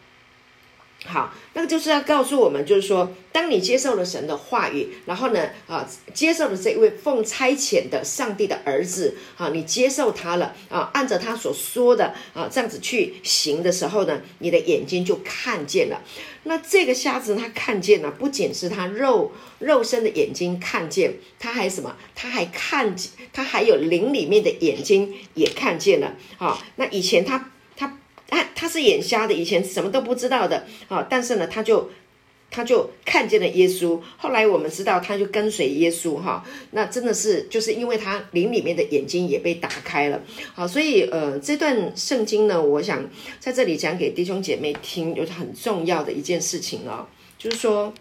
[1.07, 16.03] 好，那个就是要告诉我们，就是说，当你接受了神的话语，然后呢，啊，接受了这一位奉差遣的上帝的儿子，啊，你接受他了，啊，按照他所说的，啊，这样子去行的时候呢，你的眼睛就看见了。
[16.43, 19.31] 那这个瞎子他看见了，不仅是他肉
[19.61, 21.97] 肉身的眼睛看见，他还什么？
[22.17, 26.17] 他还看见，他还有灵里面的眼睛也看见了。
[26.39, 27.53] 啊，那以前他。
[28.29, 31.07] 他他是眼瞎的，以前什么都不知道的啊！
[31.09, 31.91] 但是呢，他就
[32.51, 33.99] 他就看见了耶稣。
[34.19, 36.45] 后来我们知道，他就跟随耶稣哈。
[36.73, 40.21] 那真的是就是因为他灵里面的眼睛也被打开了。
[40.55, 43.09] 好，所以呃，这段圣经呢，我想
[43.41, 47.07] 在这里讲给弟兄姐妹听，有很重要的一件事情哦，
[47.38, 47.95] 就是说，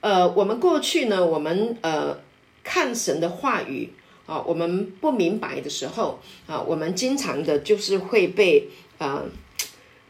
[0.00, 2.20] 呃，我们过去呢，我们呃
[2.62, 3.90] 看神的话语。
[4.26, 9.24] 啊，我们不明白的时候啊，我们经常的就是会被呃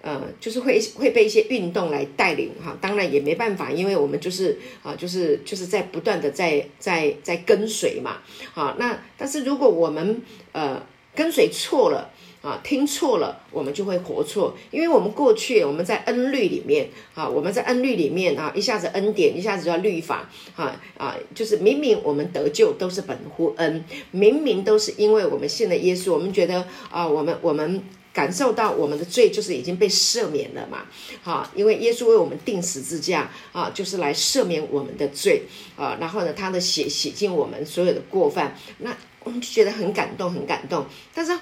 [0.02, 2.76] 呃，就是会会被一些运动来带领哈。
[2.80, 8.18] 当然也没办法，因为我们就是啊，就是就是在不断的在在在跟随嘛。
[8.54, 10.20] 啊，那但是如果我们
[10.52, 10.82] 呃
[11.14, 12.10] 跟随错了。
[12.46, 27.82] 啊，听错了，我们就会活错，因为我们过去我们在恩律里面啊，我们在恩律里面啊，一下子恩典，一下子就要律法啊啊，就是明明我们得救都是本乎恩，明明都是因为我们信了耶稣，我们觉得啊，我们我们
[28.12, 30.86] 感受到我们的罪就是已经被赦免了嘛，
[31.24, 35.42] 好，因为耶稣为我们定十字架啊，就是来赦免我们的罪
[35.74, 41.36] 啊，然后呢，他的血洗净我们所有的过犯，那我们就觉得很感动，很感动，但是。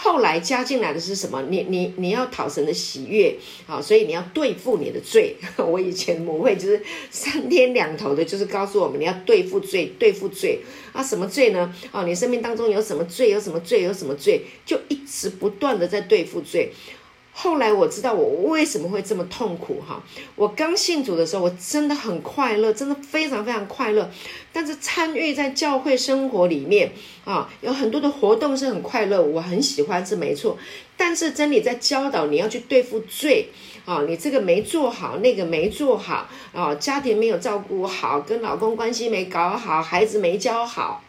[0.00, 1.42] 后来加进来的是什么？
[1.50, 5.34] 你你你要讨神的喜悦啊，所以你要对付你的罪。
[5.58, 6.80] 我以前母会就是
[7.10, 10.60] 三天两头的，就是告诉我们你要对付罪，对付罪
[10.92, 11.74] 啊，什么罪呢？
[11.90, 13.30] 哦，你生命当中有什么罪？
[13.30, 13.82] 有什么罪？
[13.82, 14.44] 有什么罪？
[14.64, 16.72] 就一直不断的在对付罪。
[17.40, 20.02] 后来我知道我为什么会这么痛苦哈！
[20.34, 24.10] 我刚信主的时候，我真的很快乐，真的非常非常快乐。
[24.52, 26.90] 但是参与在教会生活里面
[27.24, 30.58] 啊，有很多的活动是很快乐，我很喜欢是没错。
[30.96, 33.50] 但是真理在教导你要去对付罪
[33.84, 41.04] 啊，你这个没做好，那个没做好啊，家庭没有照顾好，跟老公关系没搞好，孩子没教好。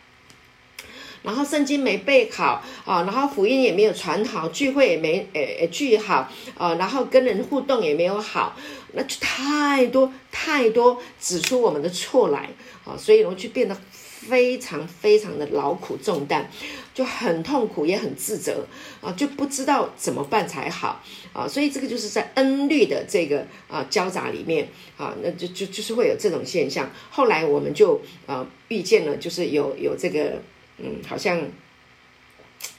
[1.21, 8.55] 然后圣经没背好啊，然后福音也没有传好，聚会也没呃聚好啊，然后跟人互动也没有好，
[8.93, 12.49] 那就太多太多指出我们的错来
[12.85, 16.49] 啊，所以我就变得非常非常的劳苦重担，
[16.93, 18.65] 就很痛苦也很自责
[19.01, 21.03] 啊，就不知道怎么办才好
[21.33, 26.89] 啊，所以这个就是在恩律的这个啊交杂里面啊，那就就就是会有这种现象。
[27.09, 30.41] 后来我们就啊遇见了，就是有有这个。
[30.81, 31.41] 嗯，好像，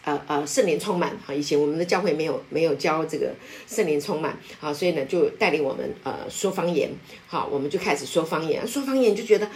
[0.04, 1.34] 呃呃，圣灵充满啊。
[1.34, 3.32] 以前我们的教会没有没有教这个
[3.66, 6.90] 圣灵充满啊，所以呢，就带领我们呃说方言。
[7.26, 9.48] 好，我们就开始说方言，说方言就觉得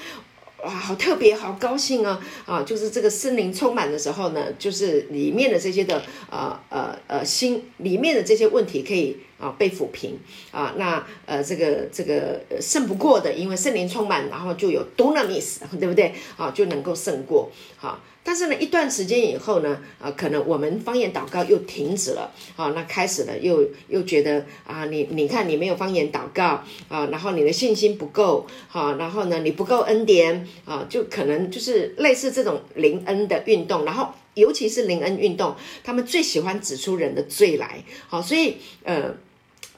[0.62, 2.62] 哇，好特别，好高兴啊啊！
[2.62, 10.18] 就是这个圣灵充满的时候呢，就是里面的这些的呃呃呃心里面的这些问题可以啊被抚平
[10.52, 10.74] 啊。
[10.78, 16.14] 那呃这个这个胜不过的，因为圣灵充满，然后就有 dunamis，对不对？
[16.38, 18.00] 啊，就能够胜过好。
[18.26, 39.14] 但是呢，一段时间以后呢，啊，可能我们方言祷告又停止了，啊，那开始了又又觉得啊，你你看你没有方言祷告啊，然后你的信心不够，好，然后呢你不够恩典啊，就可能就是类似这种灵恩的运动，然后尤其是灵恩运动，他们最喜欢指出人的罪来，好，所以呃，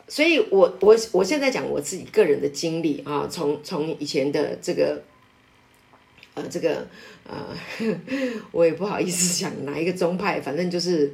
[0.06, 5.02] 所以我我我现在讲我自己个人的经历啊，从从以前的这个。
[6.38, 6.86] 呃，这个
[7.28, 7.56] 呃，
[8.52, 11.12] 我也不好意思讲哪一个宗派，反正就是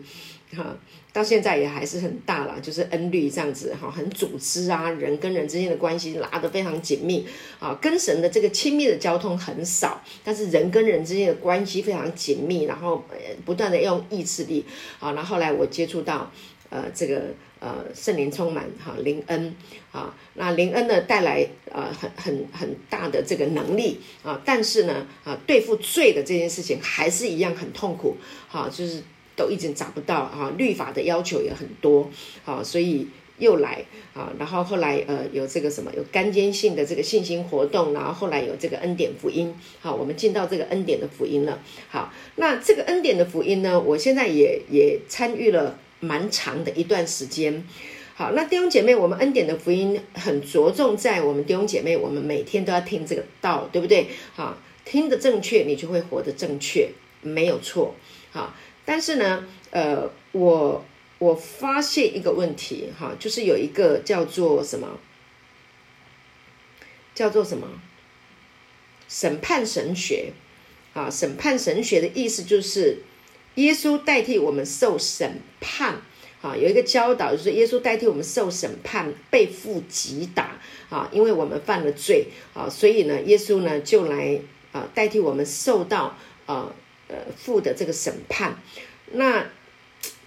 [0.55, 0.77] 哈，
[1.12, 7.27] 到现在也还是很大了，就是恩律这样子哈，很组织啊，人跟人之间的关系拉得非常紧密
[7.59, 13.05] 啊，跟神的这个亲密的交通很少，但是人跟人之间的关系非常紧密，然后
[13.44, 14.64] 不断的用意志力
[15.01, 16.31] 啊，然后后来我接触到
[16.70, 17.22] 呃这个。
[17.64, 19.55] 呃，圣灵充满哈，灵恩
[19.92, 28.16] 啊，那灵恩呢带来呃很很很大的这个能力啊，但是呢啊，对付罪的这件事情还是一样很痛苦，
[28.48, 29.02] 哈，就是
[29.37, 32.11] 都已经找不到哈，律法的要求也很多，
[32.42, 45.78] 好，所以又来啊，然后后来呃有这个什么有干尖性的这个信心活动，然后后来有这个恩典福音，好，我们进到这个恩典的福音了，好，那这个恩典的福音呢，我现在也也参与了。
[46.05, 47.64] 蛮长的一段时间，
[48.14, 54.09] 好，那弟兄姐妹，我们恩典的福音很着重在我们弟兄姐妹，我们每天都要听这个道，对不对？
[54.35, 56.90] 好，听的正确，你就会活得正确，
[57.22, 57.94] 没有错。
[58.31, 60.85] 好，但是呢，呃，我
[61.18, 64.98] 我发现一个问题，哈，就是有一个叫做什么，
[67.14, 67.66] 叫做什么
[69.09, 70.33] 审判神学，
[70.92, 72.98] 啊，审判神学的意思就是。
[73.57, 76.01] 耶稣代替我们受审判，
[76.42, 80.59] 啊，有一个教导就是耶稣代替我们受审判，被父击打，
[80.90, 84.40] 啊，因为我们犯了罪，啊，所以呢，耶稣呢就来
[84.72, 86.74] 啊代替我们受到啊
[87.07, 88.59] 呃父的这个审判。
[89.12, 89.46] 那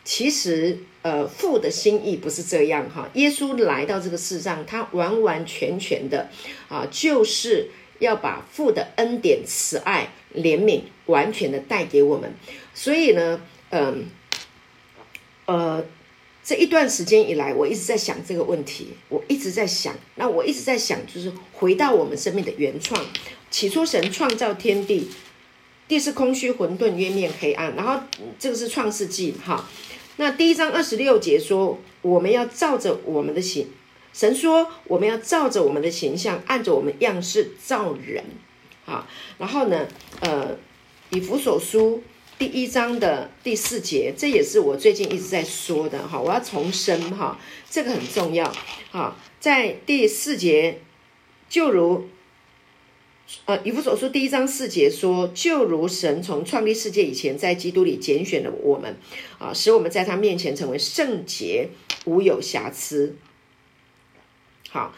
[0.05, 6.29] 其实呃父的心意不是这样哈，耶稣来到这个世上，他完完全全的
[6.69, 12.33] 啊就是要把父的恩典、慈爱、怜悯完全的带给我们。
[12.73, 14.05] 所以呢，嗯，
[15.45, 15.83] 呃，
[16.45, 23.03] 这一段时间以来，我一直在想这个问题，我一直在想，那我一直在想，就是回到我们生命的原创。
[23.49, 25.09] 起初神创造天地，
[25.87, 27.75] 地是空虚混沌，渊面黑暗。
[27.75, 27.99] 然后
[28.37, 29.67] 这个是创世纪，哈。
[30.17, 33.67] 那第一章二十六节说，我们要照着我们的形，
[34.13, 38.23] 神说我们要照着我们的形象，按着我们样式造人，
[38.85, 39.07] 好。
[39.39, 39.87] 然后呢，
[40.19, 40.55] 呃，
[41.09, 42.03] 以弗所书。
[42.37, 46.19] 第一章的第四节，这也是我最近一直在说的哈。
[46.19, 48.53] 我要重申哈，这个很重要
[48.91, 49.15] 哈。
[49.39, 50.81] 在第四节，
[51.47, 52.09] 就如
[53.45, 58.97] 呃以弗所书第一章四节说，就如神从创立世界以前，在基督里拣选了我们
[59.39, 61.69] 啊，使我们在他面前成为圣洁，
[62.03, 63.15] 无有瑕疵。
[64.69, 64.93] 好，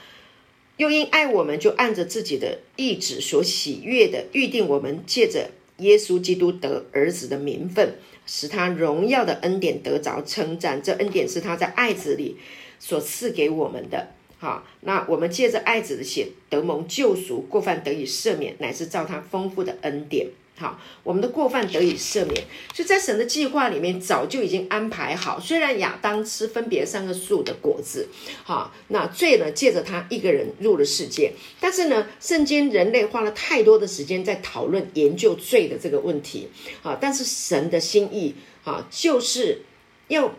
[0.78, 5.52] 又因爱我们，就按着自己的意志所喜悦的预定我们，借着。
[5.78, 10.82] 耶稣基督得儿子的名分，使他荣耀的恩典得着称赞。
[10.82, 12.38] 这恩典是他在爱子里
[12.80, 14.10] 所赐给我们的。
[14.40, 20.28] 好，那我们借着爱子的血得蒙救赎，过犯得以赦免，乃是照他丰富的恩典。
[20.60, 22.44] 好，我们的过犯得以赦免，
[22.74, 25.40] 所以在神的计划里面早就已经安排好。
[25.40, 28.10] 虽然亚当吃分别三个树的果子，
[28.44, 36.50] 好，那罪呢借着他一个人入了世界，但是呢，圣经人类花了太多的时间在讨论研究罪的这个问题，
[36.82, 39.62] 啊，但是神的心意啊，就是
[40.08, 40.34] 要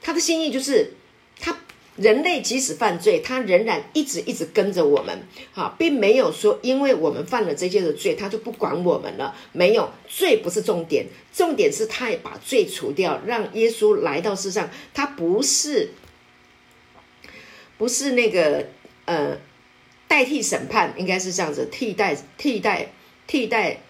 [0.00, 0.92] 他的心意就是
[1.40, 1.58] 他。
[1.96, 5.16] 人类即使犯罪，他仍然一直一直跟着我们，
[5.52, 9.32] 哈，并没有说因为我们犯了这些的罪，他就不管我们了。
[9.52, 14.68] 没有，罪不是重点，重点是他也把罪除掉，让耶稣来到世上。
[14.92, 15.90] 他不是，
[17.78, 18.66] 不是那个
[19.04, 19.38] 呃，
[20.08, 22.92] 代替审判，应该是这样子，替代替代
[23.28, 23.82] 替代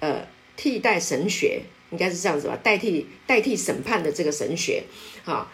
[0.00, 4.84] 呃替代神学，应该是这样子吧，代替代替审判的这个神学，
[5.22, 5.52] 哈。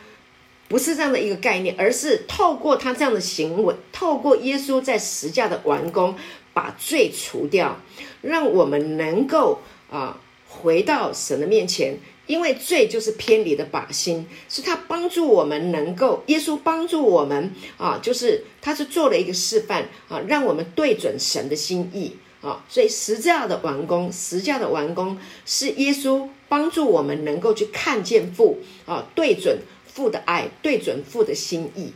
[0.73, 6.17] 不是这样的一个概念，而是透过他这样的行为，透过耶稣在十架的完工，
[6.55, 7.79] 把罪除掉，
[8.23, 11.99] 让我们能够啊回到神的面前。
[12.27, 22.65] 因为罪就是偏离的靶心，是他帮助我们能够，耶稣帮助我们啊，就是他是做了一个示范啊，让我们对准神的心意啊。
[22.67, 29.59] 所以十架的完工，十架的完工是耶稣帮助我们能够去看见父啊，对准。
[29.93, 31.93] 父的爱对准父的心意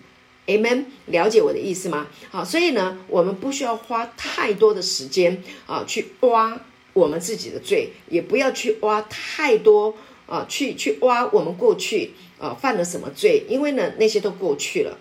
[0.46, 2.08] ，Amen，了解我的意思吗？
[2.30, 6.60] 好，所以呢，我们不需要花太多的时间啊，去挖
[6.92, 9.94] 我们自己的罪，也不要去挖太多
[10.26, 14.98] 啊，去去挖我们过去啊犯了什么罪，因为呢，那些都过去了。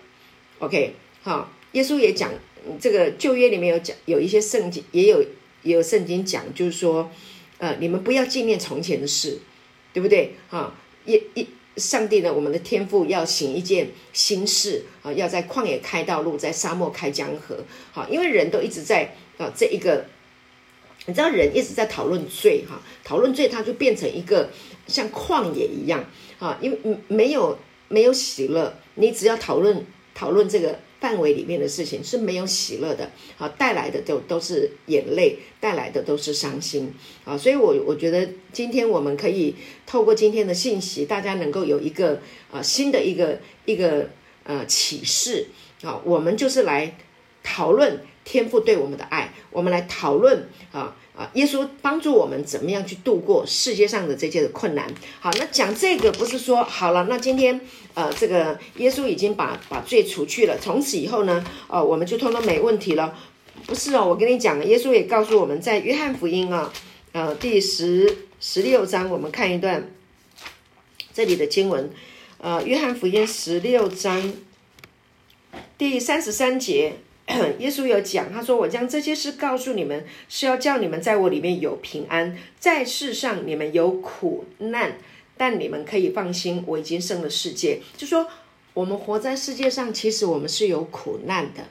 [0.60, 2.32] OK，好，耶稣也讲，
[2.80, 5.22] 这个旧约里面有讲，有一些圣经也有
[5.62, 7.10] 也有圣经讲，就是说，
[7.58, 9.40] 呃，你们不要纪念从前的事，
[9.92, 10.34] 对不对？
[10.48, 10.72] 哈，
[11.04, 11.46] 也也。
[11.76, 12.32] 上帝呢？
[12.32, 15.12] 我们的天赋要行一件新事啊！
[15.12, 17.58] 要在旷野开道路，在沙漠开江河。
[17.92, 20.04] 好，因为人都一直在啊，这一个，
[21.06, 24.50] 你知道，人一直在讨论罪哈，讨论罪，它就变成一个
[24.86, 26.04] 像旷野一样
[26.38, 27.58] 啊，因为没有
[27.88, 29.84] 没有喜乐，你只要讨论
[30.14, 30.78] 讨论这个。
[31.00, 36.92] 范围里面的事情是没有喜乐的，好带来的都都是眼泪，带来的都是伤心
[37.24, 37.36] 啊！
[37.36, 39.54] 所以，我我觉得今天我们可以
[39.86, 44.08] 透过今天的信息，大家能够有一个啊新的一个一个
[44.44, 45.48] 呃启示
[45.82, 46.96] 啊，我们就是来
[47.42, 50.96] 讨论天父对我们的爱，我们来讨论啊。
[51.16, 54.86] 啊，耶稣帮助我们怎么样去度过世界上的这些的困难。
[55.18, 57.58] 好，那讲这个不是说好了，那今天
[57.94, 63.16] 呃，这个耶稣已经把把罪除去了，从此以后呢，呃，我们就通通没问题了。
[63.64, 66.70] 不是哦，我跟你讲，耶稣也告诉我们在约翰福音啊，
[67.12, 69.90] 呃，第十十六章，我们看一段
[71.14, 71.90] 这里的经文，
[72.36, 74.34] 呃，约翰福音十六章
[75.78, 76.96] 第三十三节。
[77.58, 82.38] 耶稣有讲，他说：“我将这些事告诉你们，是要叫你们在我里面有平安。
[82.60, 84.96] 在世上你们有苦难，
[85.36, 88.28] 但你们可以放心，我已经胜了世界。”就说
[88.74, 91.64] 我们活在世界上，其实我们是有苦难的。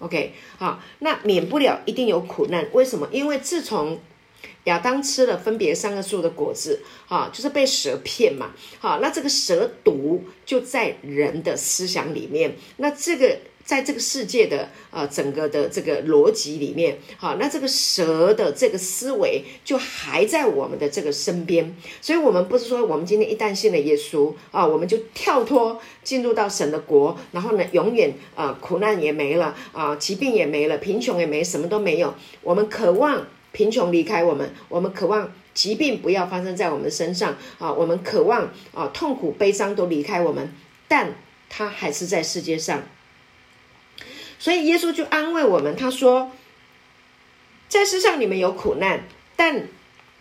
[0.00, 2.66] OK，好，那免不了一定有苦难。
[2.72, 3.08] 为什么？
[3.12, 4.00] 因为自从
[4.64, 8.50] 亚当吃了分别三个树的果子，哈，就是被蛇骗嘛。
[8.80, 12.56] 好，那这个蛇毒就在人的思想里面。
[12.78, 13.38] 那这个。
[13.66, 32.14] 在这个世界的呃整个的这个逻辑里面，好，那这个蛇的这个思维就还在我们的这个身边，所以，我们不是说我们今天一旦信了耶稣啊，我们就跳脱进入到神的国，然后呢，永远啊苦难也没了啊，疾病也没了，贫穷也没，什么都没有。
[32.42, 40.52] 我们渴望贫穷离开我们，我们渴望疾病不要发生在我们身上啊，我们渴望啊痛苦悲伤都离开我们，
[40.86, 41.16] 但
[41.50, 42.84] 它还是在世界上。
[44.38, 46.30] 所以耶稣就安慰我们，他说
[47.68, 49.68] ：“在世上你们有苦难，但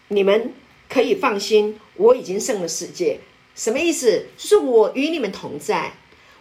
[0.08, 0.54] 你们
[0.90, 3.20] 可以放心，我已经胜了世界。
[3.56, 4.28] 什么意思？
[4.38, 5.94] 就是我与你们同在，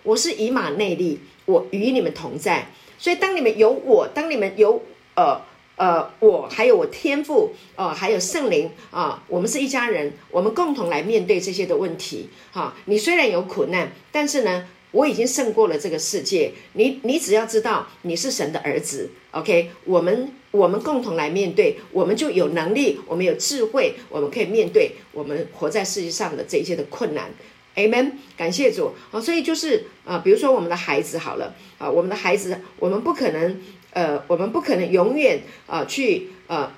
[0.03, 2.69] 我是以马内利，我与你们同在。
[2.99, 4.83] 所以当你们有我，当你们有
[5.15, 5.41] 呃
[5.77, 12.31] 呃，我还有我天赋，呃，还有圣灵啊，我们是一家人，我们共同来面对这些的问题。
[12.53, 16.53] 哈，你虽然有苦难，但是呢，我已经胜过了这个世界。
[16.73, 19.71] 你你只要知道你是神的儿子，OK？
[19.85, 27.31] 我们我们共同来面对，我们就有能力，我们有智慧，我们可以面对我们活在世界上的这一些的困难。
[27.77, 29.21] Amen，感谢主啊！
[29.21, 33.61] 所以就是啊，比如说我们的孩子好了啊，我们的孩子，我们不可能。
[33.95, 36.69] 呃，我们不可能永远啊去呃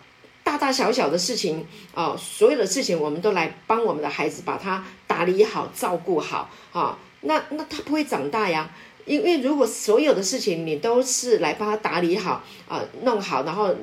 [0.45, 1.65] 大大小小的事情
[1.95, 6.99] 啊，所有的事情我们都来帮我们的孩子把他打理好、照顾好啊。
[7.27, 8.71] 那那他不会长大呀，
[9.05, 13.75] 因为如果所有的事情你都是来帮他打理好啊、弄好，然后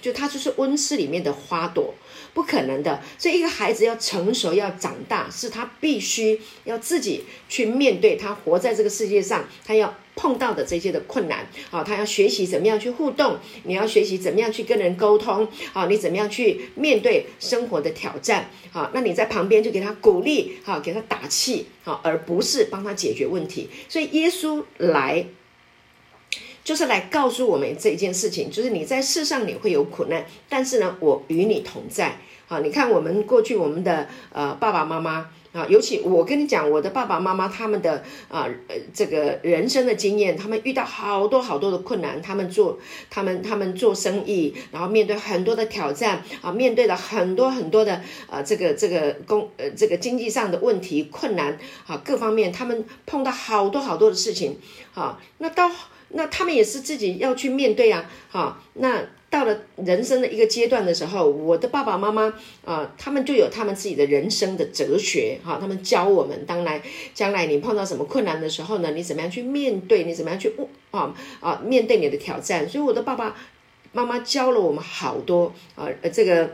[0.00, 1.94] 就他就是温室里面的花朵，
[2.34, 3.00] 不可能的。
[3.18, 9.94] 所以一个孩子要成熟、要长大，是他必须要自己去面对他活在这个世界上，他要。
[10.14, 23.70] 碰到的这些的困难，啊，他要学习怎么样去互动，你要学习怎么样去跟人沟通，啊，你怎么样去面对生活的挑战，啊，那你在旁边就给他鼓励，好，给他打气，好，而不是帮他解决问题。
[23.88, 25.24] 所以耶稣来，
[26.64, 32.18] 就是来告诉我们这一件事情，就是你在世上你会有苦难，但是呢，我与你同在。
[32.46, 35.30] 好，你看我们过去我们的呃爸爸妈妈。
[35.52, 42.78] 啊，尤其我跟你讲，我的爸爸妈妈他们的啊，呃，这个人生的经验，他们遇到好多好多的困难，他们做
[43.10, 48.00] 他们他们做生意，然后面对很多的挑战啊，面对了很多很多的
[48.30, 54.56] 啊，这个这个工呃这个经济上的问题困难啊，各方面他们碰到好多好多的事情
[54.94, 55.70] 啊，那到
[56.12, 59.04] 那他们也是自己要去面对啊，哈，那。
[59.32, 62.34] 到了人生的一个阶段的时候，我的爸爸妈妈
[62.66, 66.82] 啊，他们就有他们自己的人生的哲学哈，他们教我们，当然
[67.14, 70.52] 将来你碰到什么困难的时候呢，你怎么样去面对，你怎么样去
[70.90, 72.68] 啊啊面对你的挑战。
[72.68, 73.34] 所以我的爸爸
[73.92, 76.50] 妈妈教了我们好多啊，这个。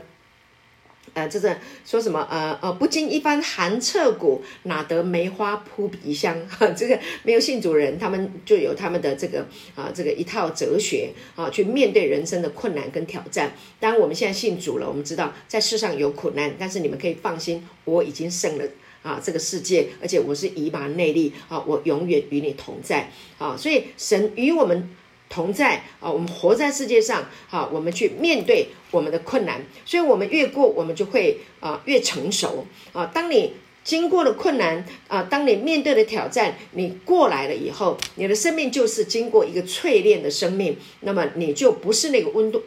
[1.13, 2.27] 呃，这是说什么？
[2.29, 6.37] 呃呃，不经一番寒彻骨，哪得梅花扑鼻香？
[6.75, 9.45] 这个没有信主人，他们就有他们的这个
[9.75, 13.51] 啊，这个一套哲学啊，去面对人生的困难跟挑战。
[13.79, 18.65] 当然，我们现在信主了，我们知道在世上有苦难，但是你们可以放心，我已经胜了
[19.01, 23.55] 啊这个世界，而且我是以马内利啊，我永远与你同在啊。
[23.57, 24.89] 所以神与我们。
[25.29, 33.05] 同在啊，我们活在世界上，啊，我们去面对我们的困难，所以我们越过，我们就会啊越成熟啊。
[33.13, 33.53] 当你
[33.83, 42.63] 经过了困难啊，当你面对了挑战，你过来了以后，你的生命就是经过一个淬炼的生命，那么你就不是那个温度、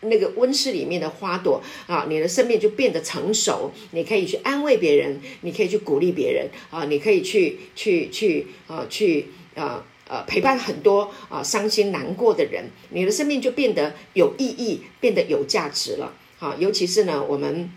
[0.00, 9.86] 那个温室里面的花朵啊，你的生命就变得成熟，你可以去安慰别人，你可以去鼓励别人啊，你可以去去去啊去啊。
[10.10, 16.12] 呃，陪伴很多啊伤心难过的人，你的生命就变得有意义，变得有价值了。
[16.36, 17.70] 好，尤其是呢，我们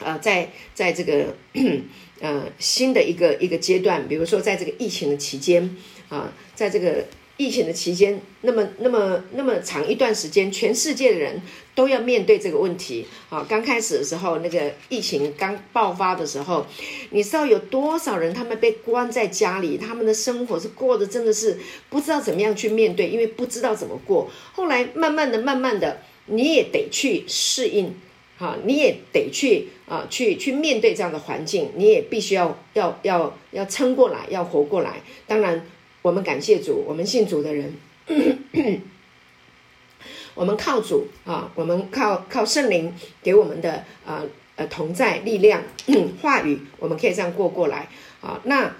[0.00, 1.36] 呃，在在这个
[2.20, 5.76] 呃新的一个一个阶段，比如说在这个疫情的期间
[6.08, 7.06] 啊，在这个。
[7.40, 11.40] 疫情的期间，那么那么那么长一段时间，全世界的人
[11.80, 13.42] 都要面对这个问题啊！
[13.48, 16.66] 刚开始的时候，那个疫情刚爆发的时候，
[17.08, 21.58] 你知道有多少人他们被关在家里，他们的生活是过得真的是
[21.88, 24.30] 不知道怎么样去面对，因为不知道怎么过。
[24.52, 27.94] 后来慢慢的、慢慢的，你也得去适应，
[28.36, 35.00] 哈，你也得去啊，去去面对这样的环境，你也必须要要要要撑过来，要活过来。
[35.26, 35.64] 当然。
[36.02, 37.74] 我们感谢主，我们信主的人，
[40.40, 44.22] 我们靠主啊，我们靠靠圣灵给我们的呃
[44.56, 45.62] 呃同在力量
[46.22, 47.86] 话语，我们可以这样过过来
[48.22, 48.40] 啊。
[48.44, 48.74] 那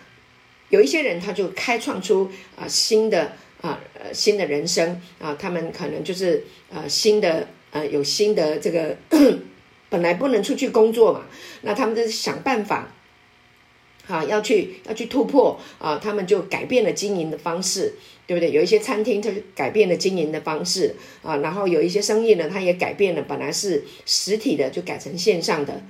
[0.71, 8.97] 有一些人他就开创出啊新的啊呃新的人生啊，他们可能就是呃新的呃有新的这个
[9.91, 11.27] 本来不能出去工作嘛，
[11.61, 12.89] 那他们就想办法。
[14.11, 17.95] 啊，要去要去突破啊，他们就改变了经营的方式，
[18.27, 18.51] 对不对？
[18.51, 25.83] 有一些餐厅它改变了经营的方式啊，然后有一些生意呢，它也改变了，本来是实体的就改成线上的。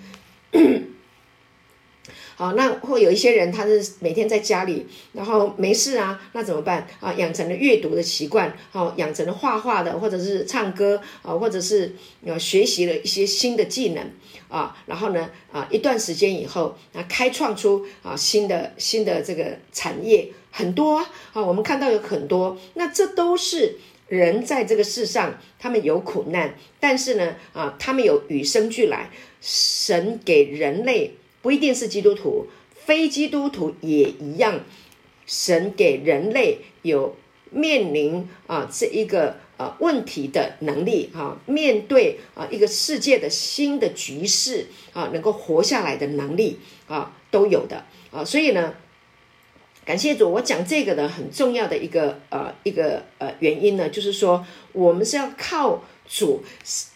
[2.41, 7.13] 好，那会有一些人，他是每天在家里，然后没事啊，那怎么办啊？
[7.13, 14.03] 养成了阅读的习惯，好，养成了画画的，或者是唱歌啊，或者是呃学习了一些新的技能
[14.49, 20.97] 啊，然后呢啊，一段时间以后，那开创出啊新的新的这个产业很多
[21.35, 23.77] 啊，我们看到有很多，那这都是
[24.09, 29.11] 人在这个世上，他们有苦难，但是呢啊，他们有与生俱来，
[29.43, 31.17] 神给人类。
[31.43, 34.61] 不一定是基督徒，非基督徒也一样。
[35.27, 37.15] 神给人类有
[37.51, 48.75] 面临啊这一个呃问题的能力啊，面对啊一个世界的新的局势啊，能够活下来的能力啊，都有的啊，所以呢，
[49.85, 56.43] 感谢主，我讲这个的很重要的一个呃一个呃原因呢，就是说我们是要靠主，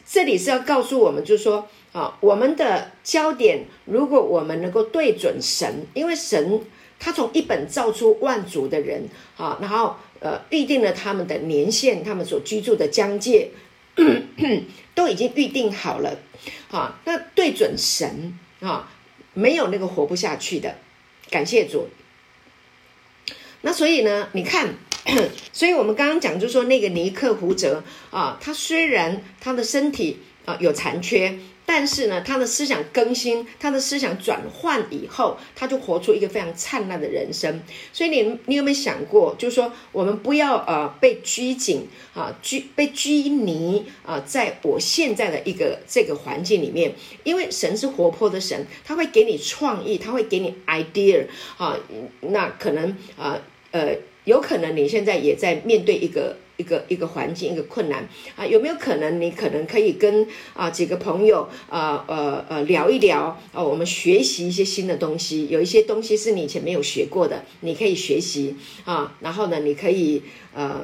[0.04, 6.60] 这里是要告诉我们，就是说啊，我们的焦点，如果我们能够对准神，因为神
[7.00, 9.96] 他从一本造出万族的人啊，然后。
[10.20, 13.50] 呃，预定了他们的年限，他们所居住的疆界
[14.94, 16.16] 都已经预定好了，
[16.70, 18.90] 啊，那对准神啊，
[19.34, 20.76] 没有那个活不下去的，
[21.28, 21.88] 感谢主。
[23.60, 24.76] 那所以呢，你看，
[25.52, 31.38] 所以我们刚刚讲，就说那个尼克胡哲啊，他虽然他的身体啊有残缺。
[31.66, 37.62] 但是呢，他的思想更新，他的思想转换以后，他就活出一个非常灿烂的人生。
[37.92, 46.94] 所以你，你有没有想过，就是说，我们不要呃被拘谨啊，拘被拘泥啊，在我现在的一个这个环境里面，
[47.24, 51.78] 因为神是活泼的神，他会给你创意，他会给你 idea 啊，
[52.20, 53.40] 那可能啊
[53.70, 56.36] 呃，有可能你现在也在面对一个。
[56.56, 70.22] 一个一个环境，一个困难啊，有没有可能你可能可以跟啊几个朋友啊呃呃聊一聊啊，我们学习一些新的东西，有一些东西是你以前没有学过的，你可以学习啊，然后呢，你可以
[70.54, 70.82] 呃。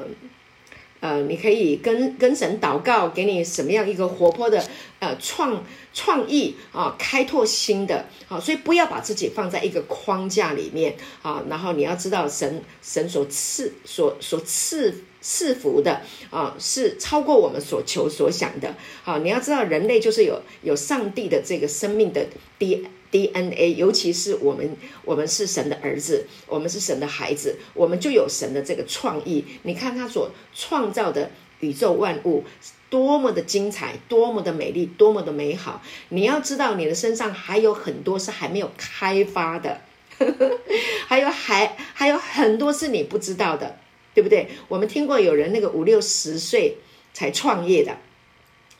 [1.01, 4.63] 呃，你可以跟跟神祷告，给你什么样一个活泼的
[4.99, 5.61] 呃创
[5.93, 22.27] 创意啊，开拓新的啊，所以不要把自己放在一个框架里面啊，然后你要知道神神所赐所所赐赐福的啊，是超过我们所求所想的啊，你要知道人类就是有有上帝的这个生命的
[22.57, 22.87] D。
[23.11, 29.43] DNA，尤其是我们，我们是神的儿子，我们是神的孩子，我们就有神的这个创意。
[29.63, 32.45] 你看他所创造的宇宙万物，
[32.89, 35.81] 多么的精彩，多么的美丽，多么的美好。
[36.09, 39.81] 你要知道，你的身上还有很多是还没有开发的，
[41.07, 43.77] 还有还还有很多是你不知道的，
[44.13, 44.47] 对不对？
[44.69, 46.77] 我们听过有人那个五六十岁
[47.13, 47.97] 才创业的。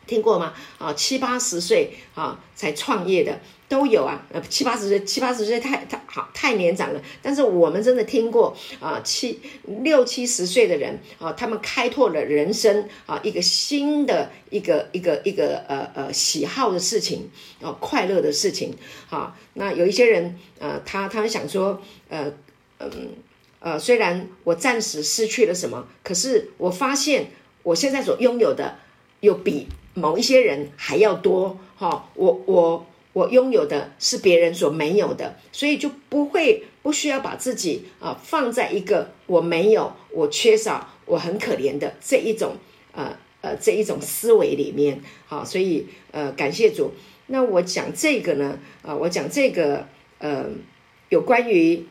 [0.07, 0.53] 听过吗？
[0.77, 3.39] 啊，七八十岁啊才创业的
[3.69, 7.01] 都有啊，呃，七八十岁，七八十岁太太好太年长了。
[7.21, 9.39] 但是我们真的听过啊，七
[9.83, 17.29] 六七十岁的人啊，他们开拓了人生啊一个新的一个一个一个呃呃喜好的事情
[17.61, 18.75] 啊，快乐的事情
[19.09, 19.37] 啊。
[19.53, 22.33] 那有一些人呃，他他们想说呃
[22.79, 22.89] 嗯
[23.59, 27.31] 呃，虽然我暂时失去了什么，可是我发现
[27.63, 28.79] 我现在所拥有的
[29.21, 29.67] 又比。
[29.93, 42.55] 某一些人还要多哈，我我我拥有的是别人所没有的，所以就不会不需要把自己啊放在一个我没有、我缺少、我很可怜的这一种
[42.93, 46.93] 呃呃这一种思维里面好，所以呃感谢主。
[47.27, 49.87] 那我讲这个呢啊，我讲这个
[50.19, 50.45] 呃
[51.09, 51.85] 有关于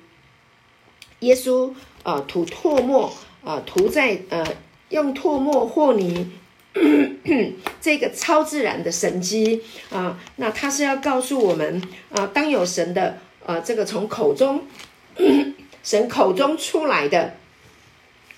[1.20, 3.12] 耶稣啊吐唾沫
[3.44, 4.42] 啊涂在呃
[4.88, 6.30] 用唾沫和泥。
[7.80, 14.64] 这个超自然的神机啊，那他是要告诉我们啊，当有神的呃，这个从口中
[15.82, 17.34] 神口中出来的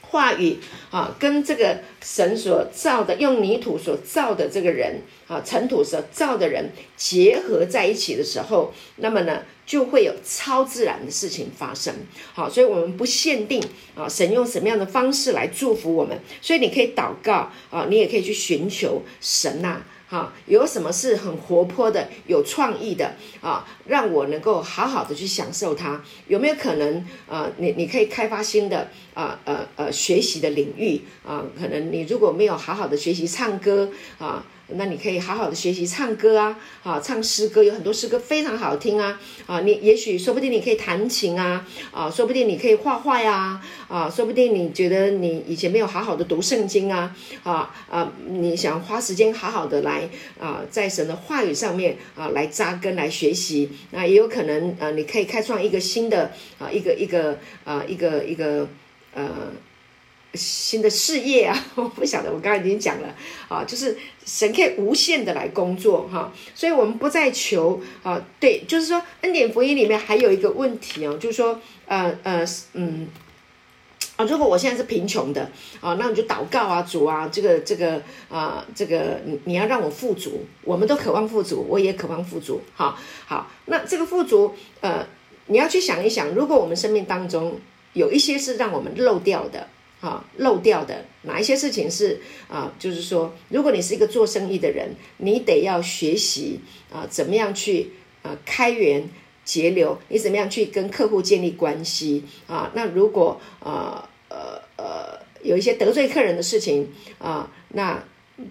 [0.02, 0.58] 话语
[0.90, 9.42] 啊，跟这个神所造的用泥土所造的这个人啊，尘土所造的人结合在一起的时候，那么呢？
[9.64, 11.94] 就会有超自然的事情发生，
[12.34, 13.62] 好，所以我们不限定
[13.94, 26.02] 啊，神用什么样的方式来祝福我们，所以你可以祷告啊，你也可以去寻求神呐，哈，有什么是很活泼的、有创意的啊，让我能够好好的去享受它？
[26.26, 27.48] 有没有可能啊？
[27.58, 31.44] 你你可以开发新的啊呃呃学习的领域啊？
[31.58, 33.88] 可能你如果没有好好的学习唱歌
[34.18, 34.44] 啊。
[34.76, 50.08] 那你可以好好的学习唱歌啊，啊，唱诗歌有很多诗歌非常好听啊，啊，你也许说不定你可以弹琴啊，啊，说不定你可以画画呀，啊，说不定你觉得你以前没有好好的读圣经啊，啊啊，你想花时间好好的来
[50.38, 58.68] 啊，在神的话语上面啊来扎根来学习，那也有可能呃，你可以开创一个新的啊一个一个啊一个一个
[59.14, 59.28] 呃。
[60.34, 63.14] 新的事业啊， 我不晓得，我刚刚已经讲了
[63.48, 73.06] 啊，就是神可以无限的来工作哈，所以我们不再求啊，对，就是说恩典福音里面还有一个问题哦，就是说呃呃嗯
[74.16, 75.50] 啊，如果我现在是贫穷的
[75.82, 85.06] 啊，那你就祷告啊，主啊，这个这个啊，这个你你要让我富足，我们都渴望富足，我也渴望富足，好，好，那这个富足呃，
[85.46, 87.60] 你要去想一想，如果我们生命当中
[87.92, 89.68] 有一些是让我们漏掉的。
[90.02, 91.06] 啊漏掉的？
[91.22, 92.70] 哪一些事情是啊？
[92.78, 96.60] 就是说，如果你是一个做生意的人，你得要学习
[96.92, 97.92] 啊，怎么样去
[98.22, 99.08] 啊开源
[99.44, 99.98] 节流？
[100.08, 102.70] 你怎么样去跟客户建立关系啊？
[102.74, 108.04] 那如果啊呃呃有一些得罪客人的事情啊，那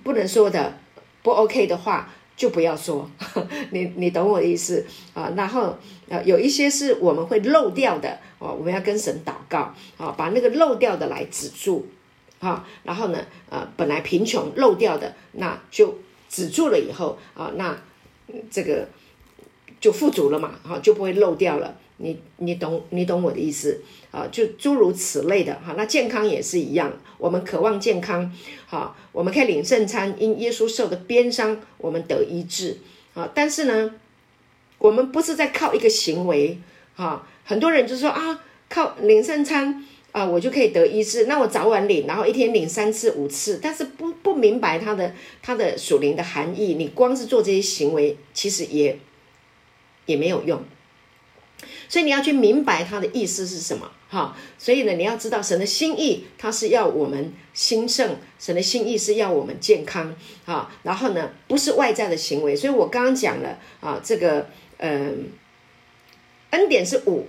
[0.03, 0.79] 不能说的
[1.21, 2.13] 不 OK 的话。
[2.41, 3.07] 就不要说，
[3.69, 4.83] 你你懂我的意思
[5.13, 5.31] 啊？
[5.37, 5.77] 然后
[6.09, 11.85] 呃，有一些是我们会漏掉的哦，我们要跟神祷告啊，把那个漏掉的来止住
[12.39, 12.67] 啊。
[12.81, 17.77] 然后呢，呃，本来贫穷漏掉的，那就止住了以后啊，那
[18.49, 18.87] 这个
[19.79, 21.77] 就富足了嘛，哈，就不会漏掉了。
[22.01, 23.79] 你你懂你懂我的意思
[24.09, 24.27] 啊？
[24.31, 25.75] 就诸如此类的哈。
[25.77, 28.33] 那健康也是一样，我们渴望健康，
[28.65, 32.77] 好，我们可以领圣餐，因耶稣受的鞭伤，我们得医治
[33.13, 33.29] 啊。
[33.35, 33.93] 但是呢，
[34.79, 36.57] 我们不是在靠一个行为
[36.95, 37.27] 哈。
[37.45, 41.25] 很多人就说啊，靠领圣餐啊，我就可以得医治。
[41.25, 46.73] 那我早晚领，然后一天领三次五次，但是不不明白它的它的属灵的含义。
[46.73, 48.97] 你光是做这些行为，其实也
[50.07, 50.61] 也没有用。
[51.91, 54.33] 所以你要去明白他的意思是什么，哈。
[54.57, 60.15] 所以呢，你要知道神的心意，他是要我们兴盛；神的心意是要我们健康，
[60.45, 60.73] 啊。
[60.83, 62.55] 然后呢，不是外在的行为。
[62.55, 65.31] 所以我刚刚讲了啊，这个嗯，
[66.51, 67.27] 恩典是五，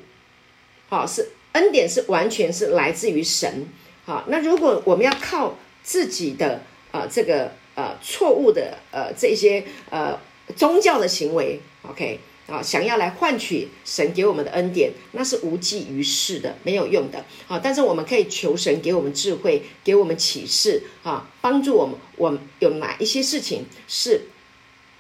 [0.88, 3.66] 好，是恩典是完全是来自于神，
[4.04, 4.22] 好。
[4.28, 10.16] 那如果我们要靠自己的啊这个呃错误的呃这些呃
[10.54, 12.20] 宗教的行为，OK。
[12.49, 17.24] 啊，想要来换取神给我们的恩典，那是无济于事的，没有用的。
[17.49, 21.97] 啊，但是我们可以求神给我们智慧，给我们启示，啊，帮助我们。
[22.16, 24.22] 我们有哪一些事情是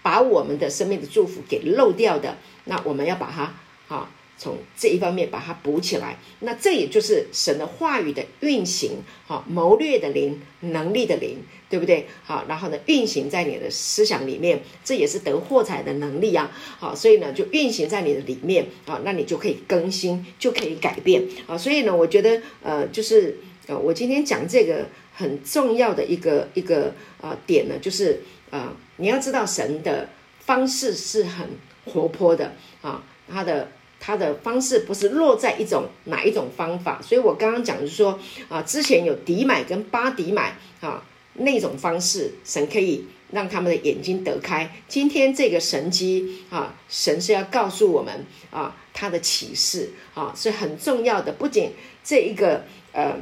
[0.02, 2.38] 把我们的生命的祝福给漏掉的？
[2.64, 4.10] 那我们要把它，啊。
[4.42, 11.38] 从这一方面把它补起来，那这也就是神的话语的运行，好谋略的灵，能力的灵，
[11.70, 12.08] 对不对？
[12.24, 16.50] 好，然后呢，运行在你的思想里面，这也是得货财的能力啊。
[16.80, 21.56] 好，所以呢，就运行在你的里面啊，那你就可以更新，就可以改变啊。
[21.56, 23.38] 所以呢，我觉得呃，就是
[23.68, 28.20] 呃，我今天讲这个很重要的一个一个啊点呢，就是
[28.50, 30.08] 啊，你要知道神的
[30.40, 31.46] 方式是很
[31.84, 33.70] 活泼的啊，他的。
[34.04, 44.68] 他的方式不是落在一种哪一种方法，所以我刚刚讲就是说啊，之前有底买跟巴底买啊那种方式，神可以让他们的眼睛得开。
[44.88, 51.30] 今天这个神机啊，神是要告诉我们啊，他的启示啊是很重要的。
[51.30, 51.70] 不仅
[52.02, 53.16] 这一个呃，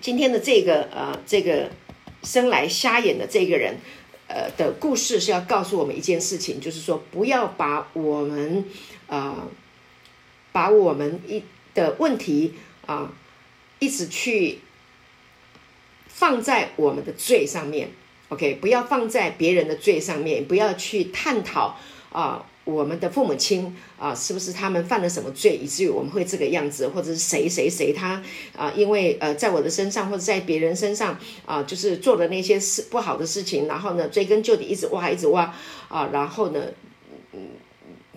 [0.00, 1.70] 今天的这个呃这个
[2.24, 3.76] 生来瞎眼的这个人
[4.34, 8.66] 呃的故事是要告诉我们一件事情，就是说不要把我们。
[9.06, 9.46] 啊，
[10.50, 11.42] 把我们一
[11.74, 12.54] 的问题
[12.86, 13.12] 啊，
[13.78, 14.60] 一直去
[16.08, 17.90] 放在我们的罪上面
[18.30, 21.76] ，OK，不要放在别人的罪上面，不要去探讨
[22.12, 28.22] 啊，我们的父母亲啊，是不是他们犯了什么罪，以至于我们会这个样子，或者是谁谁谁他
[28.56, 35.54] 啊，因为呃，在我的身上或者在别人身上啊，就是做了那些事不好的事情，然后呢，追根究底，一直挖，一直挖
[35.88, 36.60] 啊，然后呢。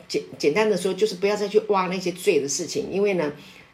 [0.08, 3.34] 简简单的说，就是不要再去挖那些罪的事情，因为呢，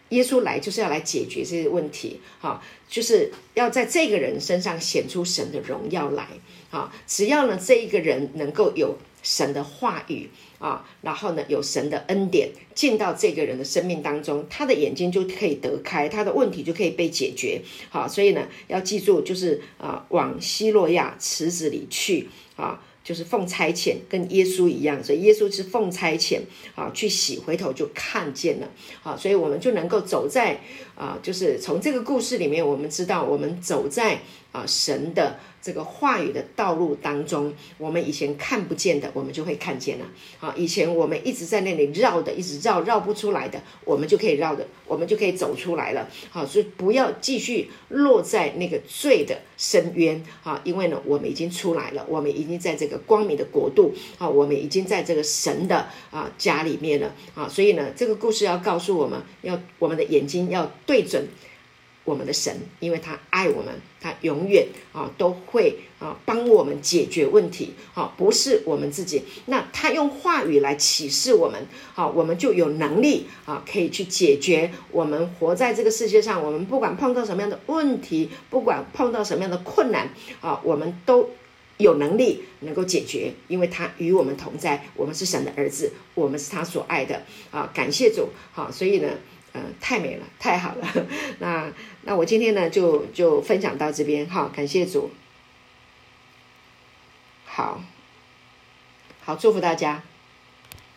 [0.10, 2.60] 耶稣来就是要来解决这些问题，哈，
[2.90, 6.28] 就是要在这个人身上显出神的荣耀来，
[6.74, 22.82] 啊，只要呢这一个人能够有神的话语啊，然后呢有神的恩典进到这个人的生命当中，他的眼睛就可以得开，他的问题就可以被解决，好，所以呢要记住，就是啊往希洛亚池子里去啊。
[23.04, 26.40] 就是奉差遣，跟耶稣一样，所以耶稣是奉差遣
[26.74, 28.68] 啊，去洗，回头就看见了
[29.04, 30.62] 啊，所以我们就能够走在
[30.96, 34.20] 啊，就是从这个故事里面，我们知道我们走在
[34.52, 35.40] 啊神的。
[35.64, 40.06] 这个话语的道路当中，我们以前看不见的，我们就会看见了。
[40.42, 46.10] 啊，以前我们一直在那里绕的，一直绕绕不出来的，我们就可以绕的，我们就可以走出来了。
[46.30, 50.22] 好，所以不要继续落在那个罪的深渊。
[50.44, 53.94] 啊，因为呢，我们已经出来了，我们已经在这个光明的国度。
[54.18, 57.16] 啊，我们已经在这个神的啊家里面了。
[57.36, 61.28] 啊，所以呢，这个故事要告诉我们要我们的眼睛要对准。
[62.06, 69.24] 我们的神，因为他爱我们，他永远啊都会啊帮我们解决问题，好，不是我们自己。
[69.46, 76.44] 那他用话语来启示我们，好，我们就有能力啊，可以去解决我们活在这个世界上。
[76.44, 80.10] 我们不管碰到什么样的问题，不管碰到什么样的困难
[80.42, 81.30] 啊，我们都
[81.78, 84.88] 有能力能够解决，因为他与我们同在。
[84.98, 88.28] 我们是神的儿子，我们是他所爱的啊，感谢主。
[88.52, 89.08] 好，所以呢。
[89.54, 90.88] 嗯，太美了，太好了。
[91.40, 95.12] 那那我今天呢，就就分享到这边哈，感谢主。
[97.46, 97.84] 好，
[99.24, 100.02] 好，祝福大家。